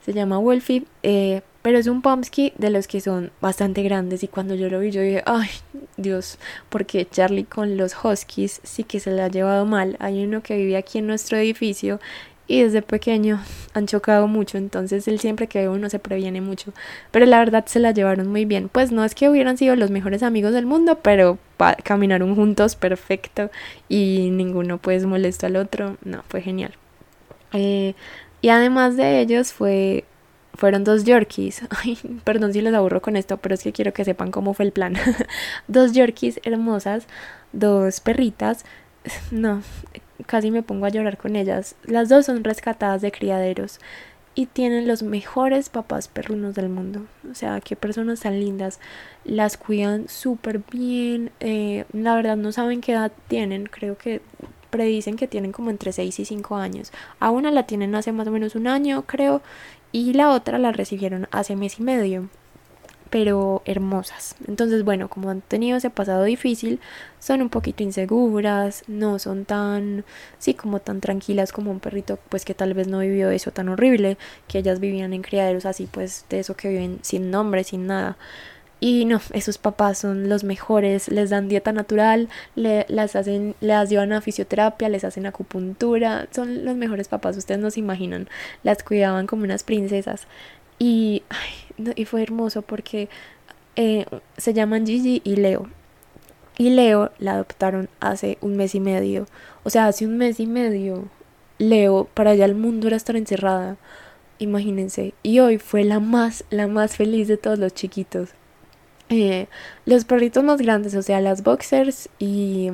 [0.06, 4.22] Se llama Wolfie, eh, pero es un Pomsky de los que son bastante grandes.
[4.22, 5.50] Y cuando yo lo vi, yo dije, ay,
[5.98, 6.38] Dios,
[6.70, 9.98] porque Charlie con los Huskies sí que se le ha llevado mal.
[9.98, 12.00] Hay uno que vive aquí en nuestro edificio
[12.46, 13.42] y desde pequeño
[13.74, 16.72] han chocado mucho, entonces él siempre que ve uno se previene mucho.
[17.10, 18.70] Pero la verdad se la llevaron muy bien.
[18.70, 21.40] Pues no es que hubieran sido los mejores amigos del mundo, pero
[21.84, 23.50] caminaron juntos perfecto
[23.90, 25.98] y ninguno pues molestó al otro.
[26.04, 26.76] No, fue genial.
[27.54, 27.96] Eh,
[28.44, 30.06] y además de ellos fue
[30.56, 31.62] fueron dos Yorkies.
[31.84, 34.66] Ay, perdón si les aburro con esto, pero es que quiero que sepan cómo fue
[34.66, 34.96] el plan.
[35.68, 37.08] dos Yorkies hermosas,
[37.54, 38.66] dos perritas.
[39.32, 39.62] No,
[40.26, 41.76] casi me pongo a llorar con ellas.
[41.84, 43.80] Las dos son rescatadas de criaderos
[44.36, 47.06] y tienen los mejores papás perrunos del mundo.
[47.32, 48.80] O sea, qué personas tan lindas.
[49.24, 51.32] Las cuidan súper bien.
[51.40, 53.68] Eh, la verdad no saben qué edad tienen.
[53.68, 54.22] Creo que
[54.76, 56.92] predicen que tienen como entre 6 y 5 años.
[57.22, 59.42] A una la tienen hace más o menos un año, creo.
[59.96, 62.28] Y la otra la recibieron hace mes y medio
[63.10, 64.36] pero hermosas.
[64.46, 66.82] Entonces, bueno, como han tenido ese pasado difícil,
[67.20, 70.04] son un poquito inseguras, no son tan,
[70.38, 73.70] sí, como tan tranquilas como un perrito, pues que tal vez no vivió eso tan
[73.70, 74.18] horrible,
[74.50, 78.18] que ellas vivían en criaderos así, pues de eso que viven sin nombre, sin nada.
[78.80, 83.90] Y no, esos papás son los mejores, les dan dieta natural, le, las hacen, las
[83.90, 88.28] llevan a fisioterapia, les hacen acupuntura, son los mejores papás, ustedes no se imaginan,
[88.64, 90.28] las cuidaban como unas princesas.
[90.78, 91.24] Y,
[91.96, 93.10] y fue hermoso porque
[93.76, 94.06] eh,
[94.38, 95.70] se llaman Gigi y Leo.
[96.58, 99.28] Y Leo la adoptaron hace un mes y medio.
[99.64, 101.10] O sea, hace un mes y medio.
[101.58, 103.78] Leo, para allá el mundo era estar encerrada.
[104.40, 105.14] Imagínense.
[105.24, 108.30] Y hoy fue la más, la más feliz de todos los chiquitos.
[109.10, 109.48] Eh,
[109.86, 112.72] los perritos más grandes, o sea, las boxers y,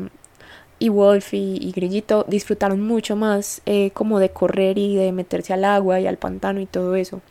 [0.79, 5.65] y Wolfie y Grillito disfrutaron mucho más eh, como de correr y de meterse al
[5.65, 7.21] agua y al pantano y todo eso.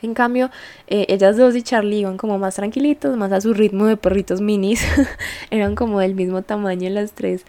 [0.00, 0.50] En cambio,
[0.86, 4.40] eh, ellas dos y Charlie iban como más tranquilitos, más a su ritmo de perritos
[4.40, 4.84] minis.
[5.50, 7.44] Eran como del mismo tamaño las tres.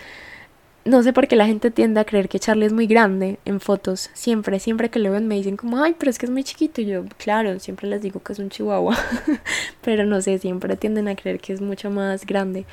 [0.86, 3.60] No sé por qué la gente tiende a creer que Charlie es muy grande en
[3.60, 4.10] fotos.
[4.14, 6.82] Siempre, siempre que lo ven me dicen como, ay, pero es que es muy chiquito.
[6.82, 8.98] Y yo, claro, siempre les digo que es un chihuahua.
[9.82, 12.66] pero no sé, siempre tienden a creer que es mucho más grande.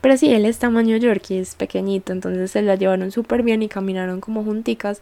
[0.00, 3.68] Pero sí, él es tamaño Yorkie, es pequeñito, entonces se la llevaron súper bien y
[3.68, 5.00] caminaron como junticas.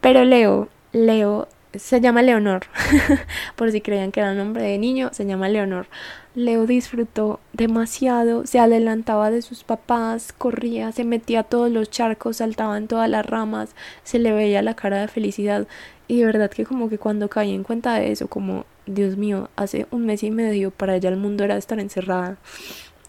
[0.00, 2.66] Pero Leo, Leo se llama Leonor,
[3.56, 5.86] por si creían que era nombre de niño, se llama Leonor.
[6.34, 12.38] Leo disfrutó demasiado, se adelantaba de sus papás, corría, se metía a todos los charcos,
[12.38, 15.66] saltaba en todas las ramas, se le veía la cara de felicidad
[16.08, 19.48] y de verdad que como que cuando caí en cuenta de eso, como Dios mío,
[19.56, 22.36] hace un mes y medio para ella el mundo era estar encerrada.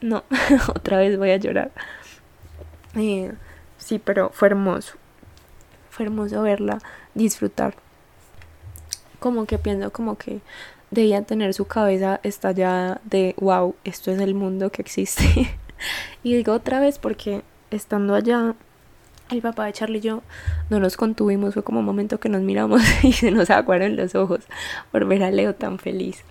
[0.01, 0.25] No,
[0.75, 1.71] otra vez voy a llorar.
[2.95, 3.31] Eh,
[3.77, 4.97] sí, pero fue hermoso.
[5.89, 6.79] Fue hermoso verla
[7.13, 7.75] disfrutar
[9.23, 10.41] como que pienso como que
[10.91, 15.23] debía tener su cabeza estallada de wow, esto es el mundo que existe.
[16.23, 18.53] y digo otra vez porque estando allá,
[19.29, 20.23] el papá de Charlie y yo
[20.69, 24.13] no nos contuvimos, fue como un momento que nos miramos y se nos aguaron los
[24.13, 24.41] ojos
[24.91, 26.25] por ver a Leo tan feliz.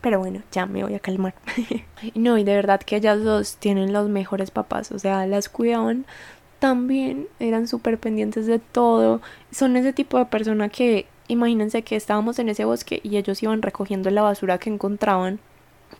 [0.00, 1.34] Pero bueno, ya me voy a calmar.
[2.16, 6.04] no, y de verdad que ellas dos tienen los mejores papás, o sea, las cuidaban
[6.58, 9.20] tan bien, eran súper pendientes de todo.
[9.52, 13.62] Son ese tipo de persona que imagínense que estábamos en ese bosque y ellos iban
[13.62, 15.40] recogiendo la basura que encontraban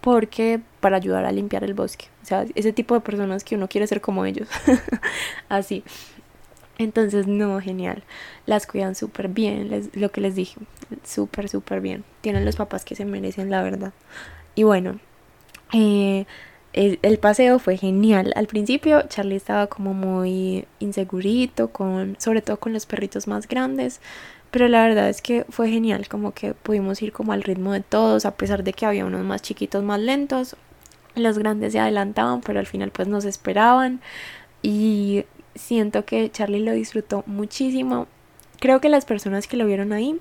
[0.01, 2.07] porque para ayudar a limpiar el bosque.
[2.23, 4.49] O sea, ese tipo de personas que uno quiere ser como ellos.
[5.49, 5.85] Así.
[6.79, 8.05] Entonces, no, genial.
[8.47, 10.61] Las cuidan súper bien, lo que les dije,
[11.05, 12.05] súper, súper bien.
[12.21, 13.93] Tienen los papás que se merecen, la verdad.
[14.55, 15.01] Y bueno,
[15.73, 16.27] eh,
[16.79, 18.33] el, paseo fue genial.
[18.37, 24.01] Al principio Charlie estaba como muy insegurito, con, sobre todo con los perritos más grandes.
[24.53, 27.81] Pero la verdad es que fue genial, como que pudimos ir como al ritmo de
[27.81, 30.57] todos, a pesar de que había unos más chiquitos más lentos.
[31.17, 34.01] Los grandes se adelantaban, pero al final pues nos esperaban.
[34.63, 35.25] Y
[35.57, 38.07] siento que Charlie lo disfrutó muchísimo.
[38.61, 40.21] Creo que las personas que lo vieron ahí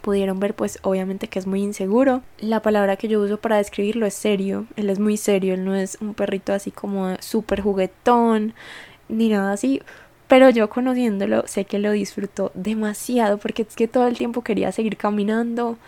[0.00, 2.22] pudieron ver pues obviamente que es muy inseguro.
[2.38, 4.66] La palabra que yo uso para describirlo es serio.
[4.76, 8.54] Él es muy serio, él no es un perrito así como súper juguetón
[9.08, 9.80] ni nada así
[10.28, 14.72] pero yo conociéndolo sé que lo disfrutó demasiado porque es que todo el tiempo quería
[14.72, 15.78] seguir caminando.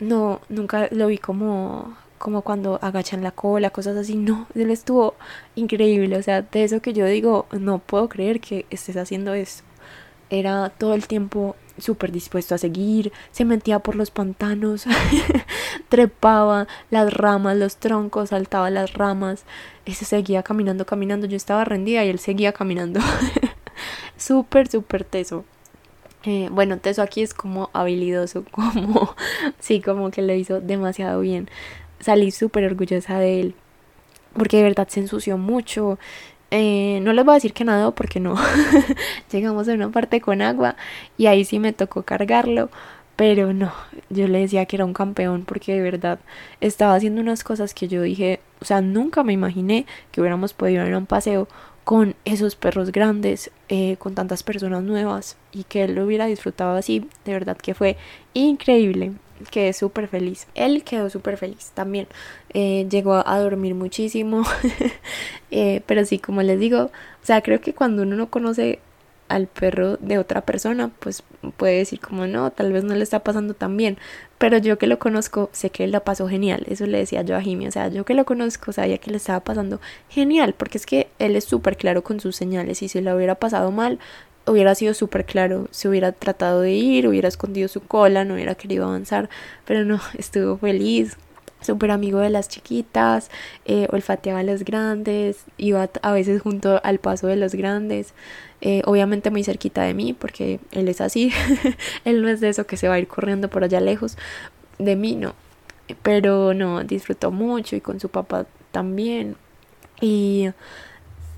[0.00, 4.14] No, nunca lo vi como como cuando agachan la cola, cosas así.
[4.16, 5.14] No, él estuvo
[5.56, 6.16] increíble.
[6.18, 9.64] O sea, de eso que yo digo, no puedo creer que estés haciendo esto.
[10.30, 14.84] Era todo el tiempo súper dispuesto a seguir, se metía por los pantanos,
[15.88, 19.44] trepaba las ramas, los troncos, saltaba las ramas,
[19.86, 23.00] ese seguía caminando, caminando, yo estaba rendida y él seguía caminando.
[24.16, 25.44] súper, súper teso.
[26.24, 29.14] Eh, bueno, teso aquí es como habilidoso, como,
[29.58, 31.48] sí, como que lo hizo demasiado bien.
[32.00, 33.54] Salí súper orgullosa de él,
[34.34, 35.98] porque de verdad se ensució mucho.
[36.50, 38.34] Eh, no les voy a decir que nada porque no.
[39.32, 40.76] Llegamos a una parte con agua
[41.16, 42.70] y ahí sí me tocó cargarlo.
[43.16, 43.70] Pero no,
[44.08, 46.20] yo le decía que era un campeón porque de verdad
[46.62, 50.86] estaba haciendo unas cosas que yo dije, o sea, nunca me imaginé que hubiéramos podido
[50.86, 51.46] ir a un paseo
[51.84, 56.76] con esos perros grandes, eh, con tantas personas nuevas y que él lo hubiera disfrutado
[56.76, 57.98] así, de verdad que fue
[58.32, 59.12] increíble
[59.50, 60.46] quedé súper feliz.
[60.54, 62.06] Él quedó súper feliz también.
[62.52, 64.44] Eh, llegó a dormir muchísimo.
[65.52, 68.78] Eh, pero sí, como les digo, o sea, creo que cuando uno no conoce
[69.30, 71.22] al perro de otra persona, pues
[71.56, 73.96] puede decir como no, tal vez no le está pasando tan bien.
[74.38, 76.64] Pero yo que lo conozco, sé que la pasó genial.
[76.68, 77.68] Eso le decía yo a Jimmy.
[77.68, 80.54] O sea, yo que lo conozco, sabía que le estaba pasando genial.
[80.56, 82.82] Porque es que él es súper claro con sus señales.
[82.82, 83.98] Y si le hubiera pasado mal,
[84.46, 88.54] hubiera sido súper claro, se hubiera tratado de ir, hubiera escondido su cola, no hubiera
[88.54, 89.28] querido avanzar,
[89.64, 91.16] pero no, estuvo feliz,
[91.60, 93.30] súper amigo de las chiquitas,
[93.64, 98.14] eh, olfateaba a los grandes, iba a veces junto al paso de los grandes,
[98.60, 101.32] eh, obviamente muy cerquita de mí, porque él es así,
[102.04, 104.16] él no es de eso que se va a ir corriendo por allá lejos,
[104.78, 105.34] de mí no,
[106.02, 109.36] pero no, disfrutó mucho y con su papá también,
[110.00, 110.48] y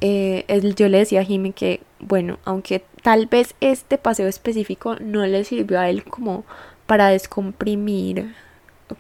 [0.01, 5.27] eh, yo le decía a Jimmy que, bueno, aunque tal vez este paseo específico no
[5.27, 6.45] le sirvió a él como
[6.87, 8.35] para descomprimir,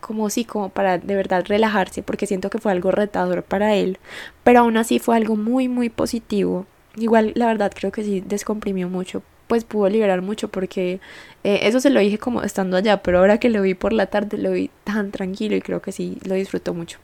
[0.01, 3.99] como sí, como para de verdad relajarse, porque siento que fue algo retador para él,
[4.45, 6.67] pero aún así fue algo muy, muy positivo.
[6.97, 11.01] Igual, la verdad, creo que sí descomprimió mucho, pues pudo liberar mucho porque
[11.45, 14.07] eh, eso se lo dije como estando allá, pero ahora que lo vi por la
[14.07, 16.99] tarde lo vi tan tranquilo y creo que sí lo disfrutó mucho.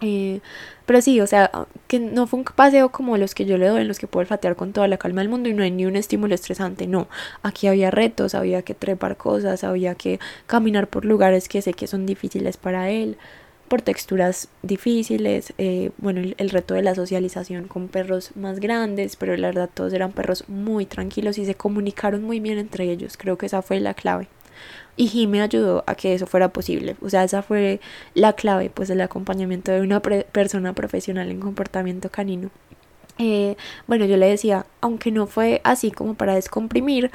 [0.00, 0.40] Eh,
[0.86, 1.50] pero sí, o sea,
[1.86, 4.22] que no fue un paseo como los que yo le doy, en los que puedo
[4.22, 7.08] olfatear con toda la calma del mundo y no hay ni un estímulo estresante, no.
[7.42, 11.86] Aquí había retos, había que trepar cosas, había que caminar por lugares que sé que
[11.86, 13.18] son difíciles para él,
[13.68, 19.16] por texturas difíciles, eh, bueno, el, el, reto de la socialización con perros más grandes,
[19.16, 23.16] pero la verdad todos eran perros muy tranquilos y se comunicaron muy bien entre ellos,
[23.18, 24.28] creo que esa fue la clave
[24.98, 26.96] y me ayudó a que eso fuera posible.
[27.00, 27.80] O sea, esa fue
[28.14, 32.50] la clave, pues, del acompañamiento de una persona profesional en comportamiento canino.
[33.18, 37.10] Eh, bueno, yo le decía, aunque no fue así como para descomprimir,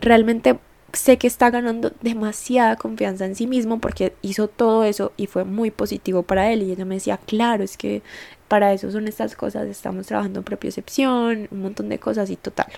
[0.00, 0.58] realmente
[0.92, 5.44] sé que está ganando demasiada confianza en sí mismo porque hizo todo eso y fue
[5.44, 6.62] muy positivo para él.
[6.62, 8.02] Y ella me decía, claro, es que
[8.48, 12.68] para eso son estas cosas, estamos trabajando en propiocepción, un montón de cosas y total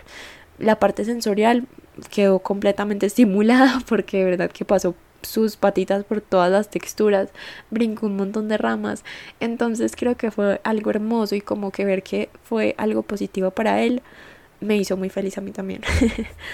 [0.59, 1.66] la parte sensorial
[2.11, 7.30] quedó completamente estimulada porque de verdad que pasó sus patitas por todas las texturas,
[7.70, 9.04] brincó un montón de ramas,
[9.40, 13.82] entonces creo que fue algo hermoso y como que ver que fue algo positivo para
[13.82, 14.00] él
[14.61, 15.82] me hizo muy feliz a mí también.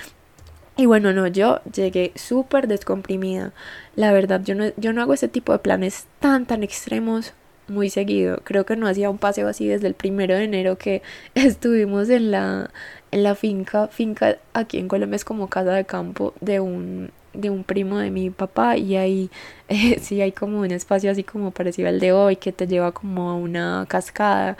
[0.76, 3.52] y bueno, no, yo llegué súper descomprimida.
[3.96, 7.32] La verdad, yo no, yo no hago ese tipo de planes tan, tan extremos
[7.68, 8.40] muy seguido.
[8.44, 11.02] Creo que no hacía un paseo así desde el primero de enero que
[11.34, 12.70] estuvimos en la,
[13.14, 17.48] en la finca, finca aquí en Colombia es como casa de campo de un, de
[17.48, 19.30] un primo de mi papá y ahí
[19.68, 22.92] eh, sí hay como un espacio así como parecido al de hoy que te lleva
[22.92, 24.56] como a una cascada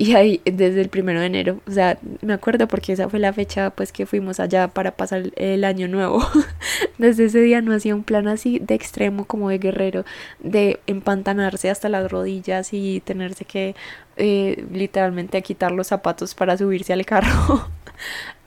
[0.00, 3.34] y ahí desde el primero de enero, o sea, me acuerdo porque esa fue la
[3.34, 6.26] fecha pues que fuimos allá para pasar el año nuevo.
[6.98, 10.06] desde ese día no hacía un plan así de extremo como de guerrero,
[10.38, 13.74] de empantanarse hasta las rodillas y tenerse que
[14.16, 17.68] eh, literalmente quitar los zapatos para subirse al carro.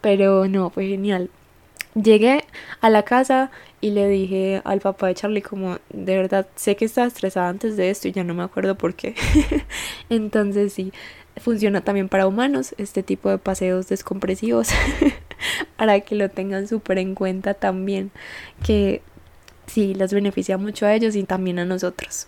[0.02, 1.30] Pero no, fue genial.
[1.96, 2.44] Llegué
[2.82, 6.86] a la casa y le dije al papá de Charlie como, de verdad, sé que
[6.86, 9.16] estaba estresada antes de esto y ya no me acuerdo por qué.
[10.10, 10.92] Entonces sí,
[11.38, 14.70] funciona también para humanos este tipo de paseos descompresivos
[15.78, 18.12] para que lo tengan súper en cuenta también
[18.66, 19.02] que
[19.68, 22.28] sí, les beneficia mucho a ellos y también a nosotros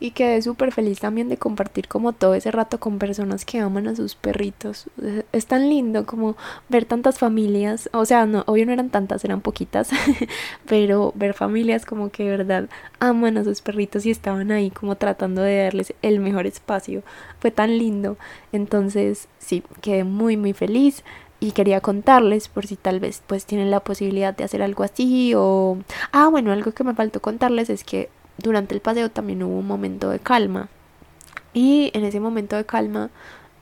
[0.00, 3.88] y quedé súper feliz también de compartir como todo ese rato con personas que aman
[3.88, 4.86] a sus perritos.
[5.32, 6.36] Es tan lindo como
[6.68, 9.90] ver tantas familias, o sea, no, obvio no eran tantas, eran poquitas,
[10.66, 12.68] pero ver familias como que de verdad
[12.98, 17.02] aman a sus perritos y estaban ahí como tratando de darles el mejor espacio.
[17.38, 18.18] Fue tan lindo.
[18.52, 21.04] Entonces, sí, quedé muy muy feliz
[21.40, 25.34] y quería contarles por si tal vez pues tienen la posibilidad de hacer algo así
[25.36, 25.78] o
[26.12, 28.08] ah bueno algo que me faltó contarles es que
[28.38, 30.68] durante el paseo también hubo un momento de calma.
[31.52, 33.10] Y en ese momento de calma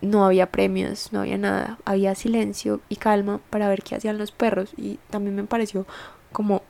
[0.00, 4.32] no había premios, no había nada, había silencio y calma para ver qué hacían los
[4.32, 4.72] perros.
[4.76, 5.86] Y también me pareció
[6.32, 6.62] como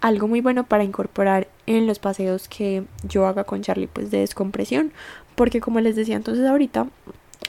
[0.00, 4.20] algo muy bueno para incorporar en los paseos que yo haga con Charlie pues de
[4.20, 4.92] descompresión.
[5.34, 6.88] Porque como les decía entonces ahorita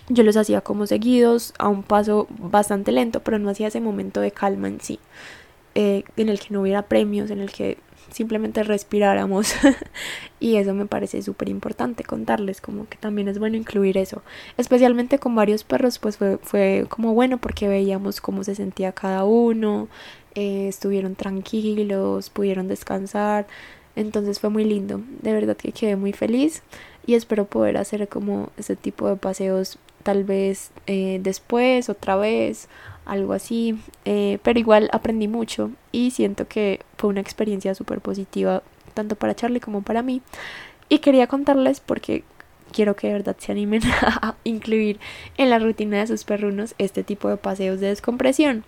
[0.10, 4.20] yo los hacía como seguidos a un paso bastante lento pero no hacía ese momento
[4.20, 5.00] de calma en sí
[5.76, 7.78] eh, en el que no hubiera premios en el que
[8.12, 9.56] simplemente respiráramos.
[10.40, 14.24] Y eso me parece súper importante contarles como que también es bueno incluir eso.
[14.58, 19.24] Especialmente con varios perros pues fue, fue como bueno porque veíamos cómo se sentía cada
[19.24, 19.88] uno
[20.34, 23.46] eh, estuvieron tranquilos pudieron descansar.
[23.96, 25.02] Entonces fue muy lindo.
[25.22, 26.64] De verdad que quedé muy feliz
[27.06, 32.68] y espero poder hacer como ese tipo de paseos tal vez eh, después otra vez
[33.06, 38.64] algo así, eh, pero igual aprendí mucho y siento que fue una experiencia súper positiva
[38.94, 40.22] tanto para Charlie como para mí
[40.90, 42.24] y quería contarles porque
[42.72, 45.00] quiero que de verdad se animen a incluir
[45.38, 48.64] en la rutina de sus perrunos este tipo de paseos de descompresión.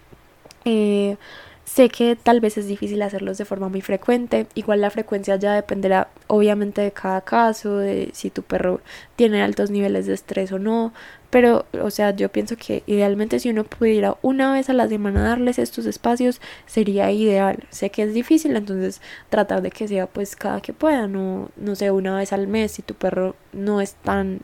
[0.66, 1.18] Eh,
[1.66, 5.54] Sé que tal vez es difícil hacerlos de forma muy frecuente, igual la frecuencia ya
[5.54, 8.82] dependerá obviamente de cada caso, de si tu perro
[9.16, 10.94] tiene altos niveles de estrés o no,
[11.30, 15.24] pero o sea, yo pienso que idealmente si uno pudiera una vez a la semana
[15.24, 17.64] darles estos espacios sería ideal.
[17.70, 21.76] Sé que es difícil, entonces tratar de que sea pues cada que pueda, no no
[21.76, 24.42] sé, una vez al mes si tu perro no es tan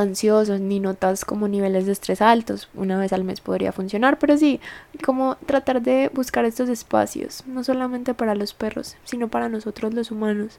[0.00, 2.68] ansiosos ni notas como niveles de estrés altos.
[2.74, 4.60] Una vez al mes podría funcionar, pero sí,
[5.04, 10.10] como tratar de buscar estos espacios, no solamente para los perros, sino para nosotros los
[10.10, 10.58] humanos.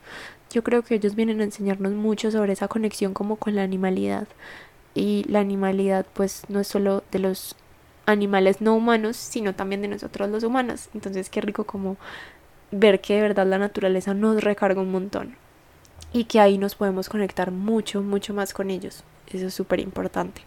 [0.51, 4.27] Yo creo que ellos vienen a enseñarnos mucho sobre esa conexión como con la animalidad.
[4.93, 7.55] Y la animalidad pues no es solo de los
[8.05, 10.89] animales no humanos, sino también de nosotros los humanos.
[10.93, 11.97] Entonces qué rico como
[12.71, 15.35] ver que de verdad la naturaleza nos recarga un montón
[16.13, 19.03] y que ahí nos podemos conectar mucho, mucho más con ellos.
[19.33, 20.41] Eso es súper importante.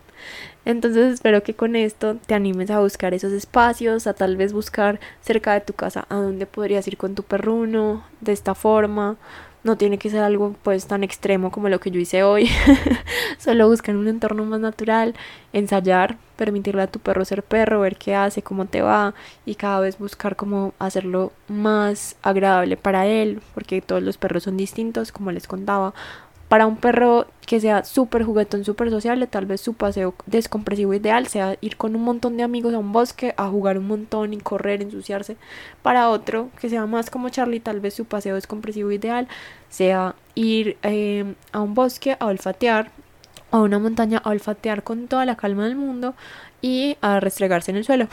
[0.64, 5.00] Entonces espero que con esto te animes a buscar esos espacios, a tal vez buscar
[5.20, 9.16] cerca de tu casa a dónde podrías ir con tu perruno de esta forma,
[9.64, 12.48] no tiene que ser algo pues tan extremo como lo que yo hice hoy.
[13.38, 15.14] Solo buscar un entorno más natural,
[15.54, 19.14] ensayar, permitirle a tu perro ser perro, ver qué hace, cómo te va
[19.46, 24.58] y cada vez buscar cómo hacerlo más agradable para él, porque todos los perros son
[24.58, 25.94] distintos, como les contaba.
[26.54, 31.26] Para un perro que sea súper juguetón, súper sociable, tal vez su paseo descompresivo ideal
[31.26, 34.38] sea ir con un montón de amigos a un bosque a jugar un montón y
[34.38, 35.36] correr, ensuciarse.
[35.82, 39.26] Para otro que sea más como Charlie, tal vez su paseo descompresivo ideal
[39.68, 42.92] sea ir eh, a un bosque a olfatear,
[43.50, 46.14] a una montaña a olfatear con toda la calma del mundo
[46.62, 48.06] y a restregarse en el suelo.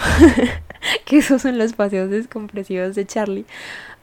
[1.05, 3.45] que esos son los paseos descompresivos de Charlie.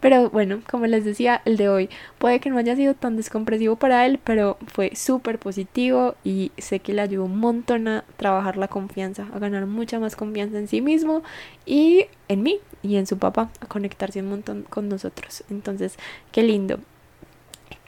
[0.00, 3.76] Pero bueno, como les decía, el de hoy puede que no haya sido tan descompresivo
[3.76, 8.56] para él, pero fue súper positivo y sé que le ayudó un montón a trabajar
[8.56, 11.22] la confianza, a ganar mucha más confianza en sí mismo
[11.66, 15.42] y en mí y en su papá, a conectarse un montón con nosotros.
[15.50, 15.96] Entonces,
[16.30, 16.78] qué lindo.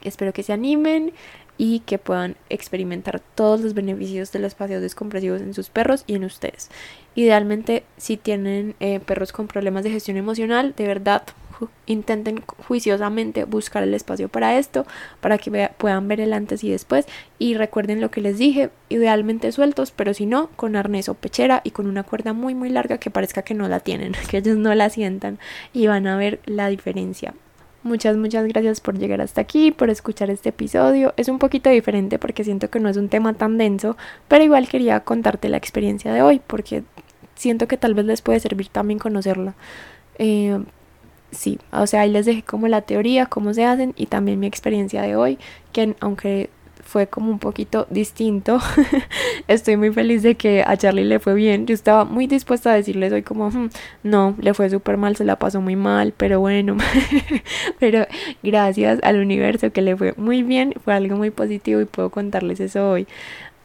[0.02, 1.12] Espero que se animen
[1.58, 6.14] y que puedan experimentar todos los beneficios de los paseos descompresivos en sus perros y
[6.14, 6.70] en ustedes.
[7.14, 11.22] Idealmente, si tienen eh, perros con problemas de gestión emocional, de verdad
[11.86, 14.86] intenten juiciosamente buscar el espacio para esto,
[15.20, 17.06] para que puedan ver el antes y después.
[17.38, 21.60] Y recuerden lo que les dije, idealmente sueltos, pero si no, con arnés o pechera
[21.64, 24.56] y con una cuerda muy muy larga que parezca que no la tienen, que ellos
[24.56, 25.38] no la sientan
[25.72, 27.34] y van a ver la diferencia.
[27.82, 31.14] Muchas, muchas gracias por llegar hasta aquí, por escuchar este episodio.
[31.16, 33.96] Es un poquito diferente porque siento que no es un tema tan denso,
[34.28, 36.84] pero igual quería contarte la experiencia de hoy porque
[37.36, 39.54] siento que tal vez les puede servir también conocerla.
[40.18, 40.62] Eh,
[41.30, 44.46] sí, o sea, ahí les dejé como la teoría, cómo se hacen y también mi
[44.46, 45.38] experiencia de hoy,
[45.72, 46.50] que aunque
[46.90, 48.58] fue como un poquito distinto,
[49.48, 51.66] estoy muy feliz de que a Charlie le fue bien.
[51.66, 53.70] Yo estaba muy dispuesta a decirles hoy como, hmm,
[54.02, 56.76] no, le fue súper mal, se la pasó muy mal, pero bueno,
[57.78, 58.06] pero
[58.42, 62.58] gracias al universo que le fue muy bien, fue algo muy positivo y puedo contarles
[62.58, 63.06] eso hoy.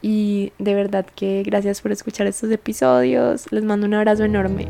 [0.02, 3.52] Y de verdad que gracias por escuchar estos episodios.
[3.52, 4.70] Les mando un abrazo enorme.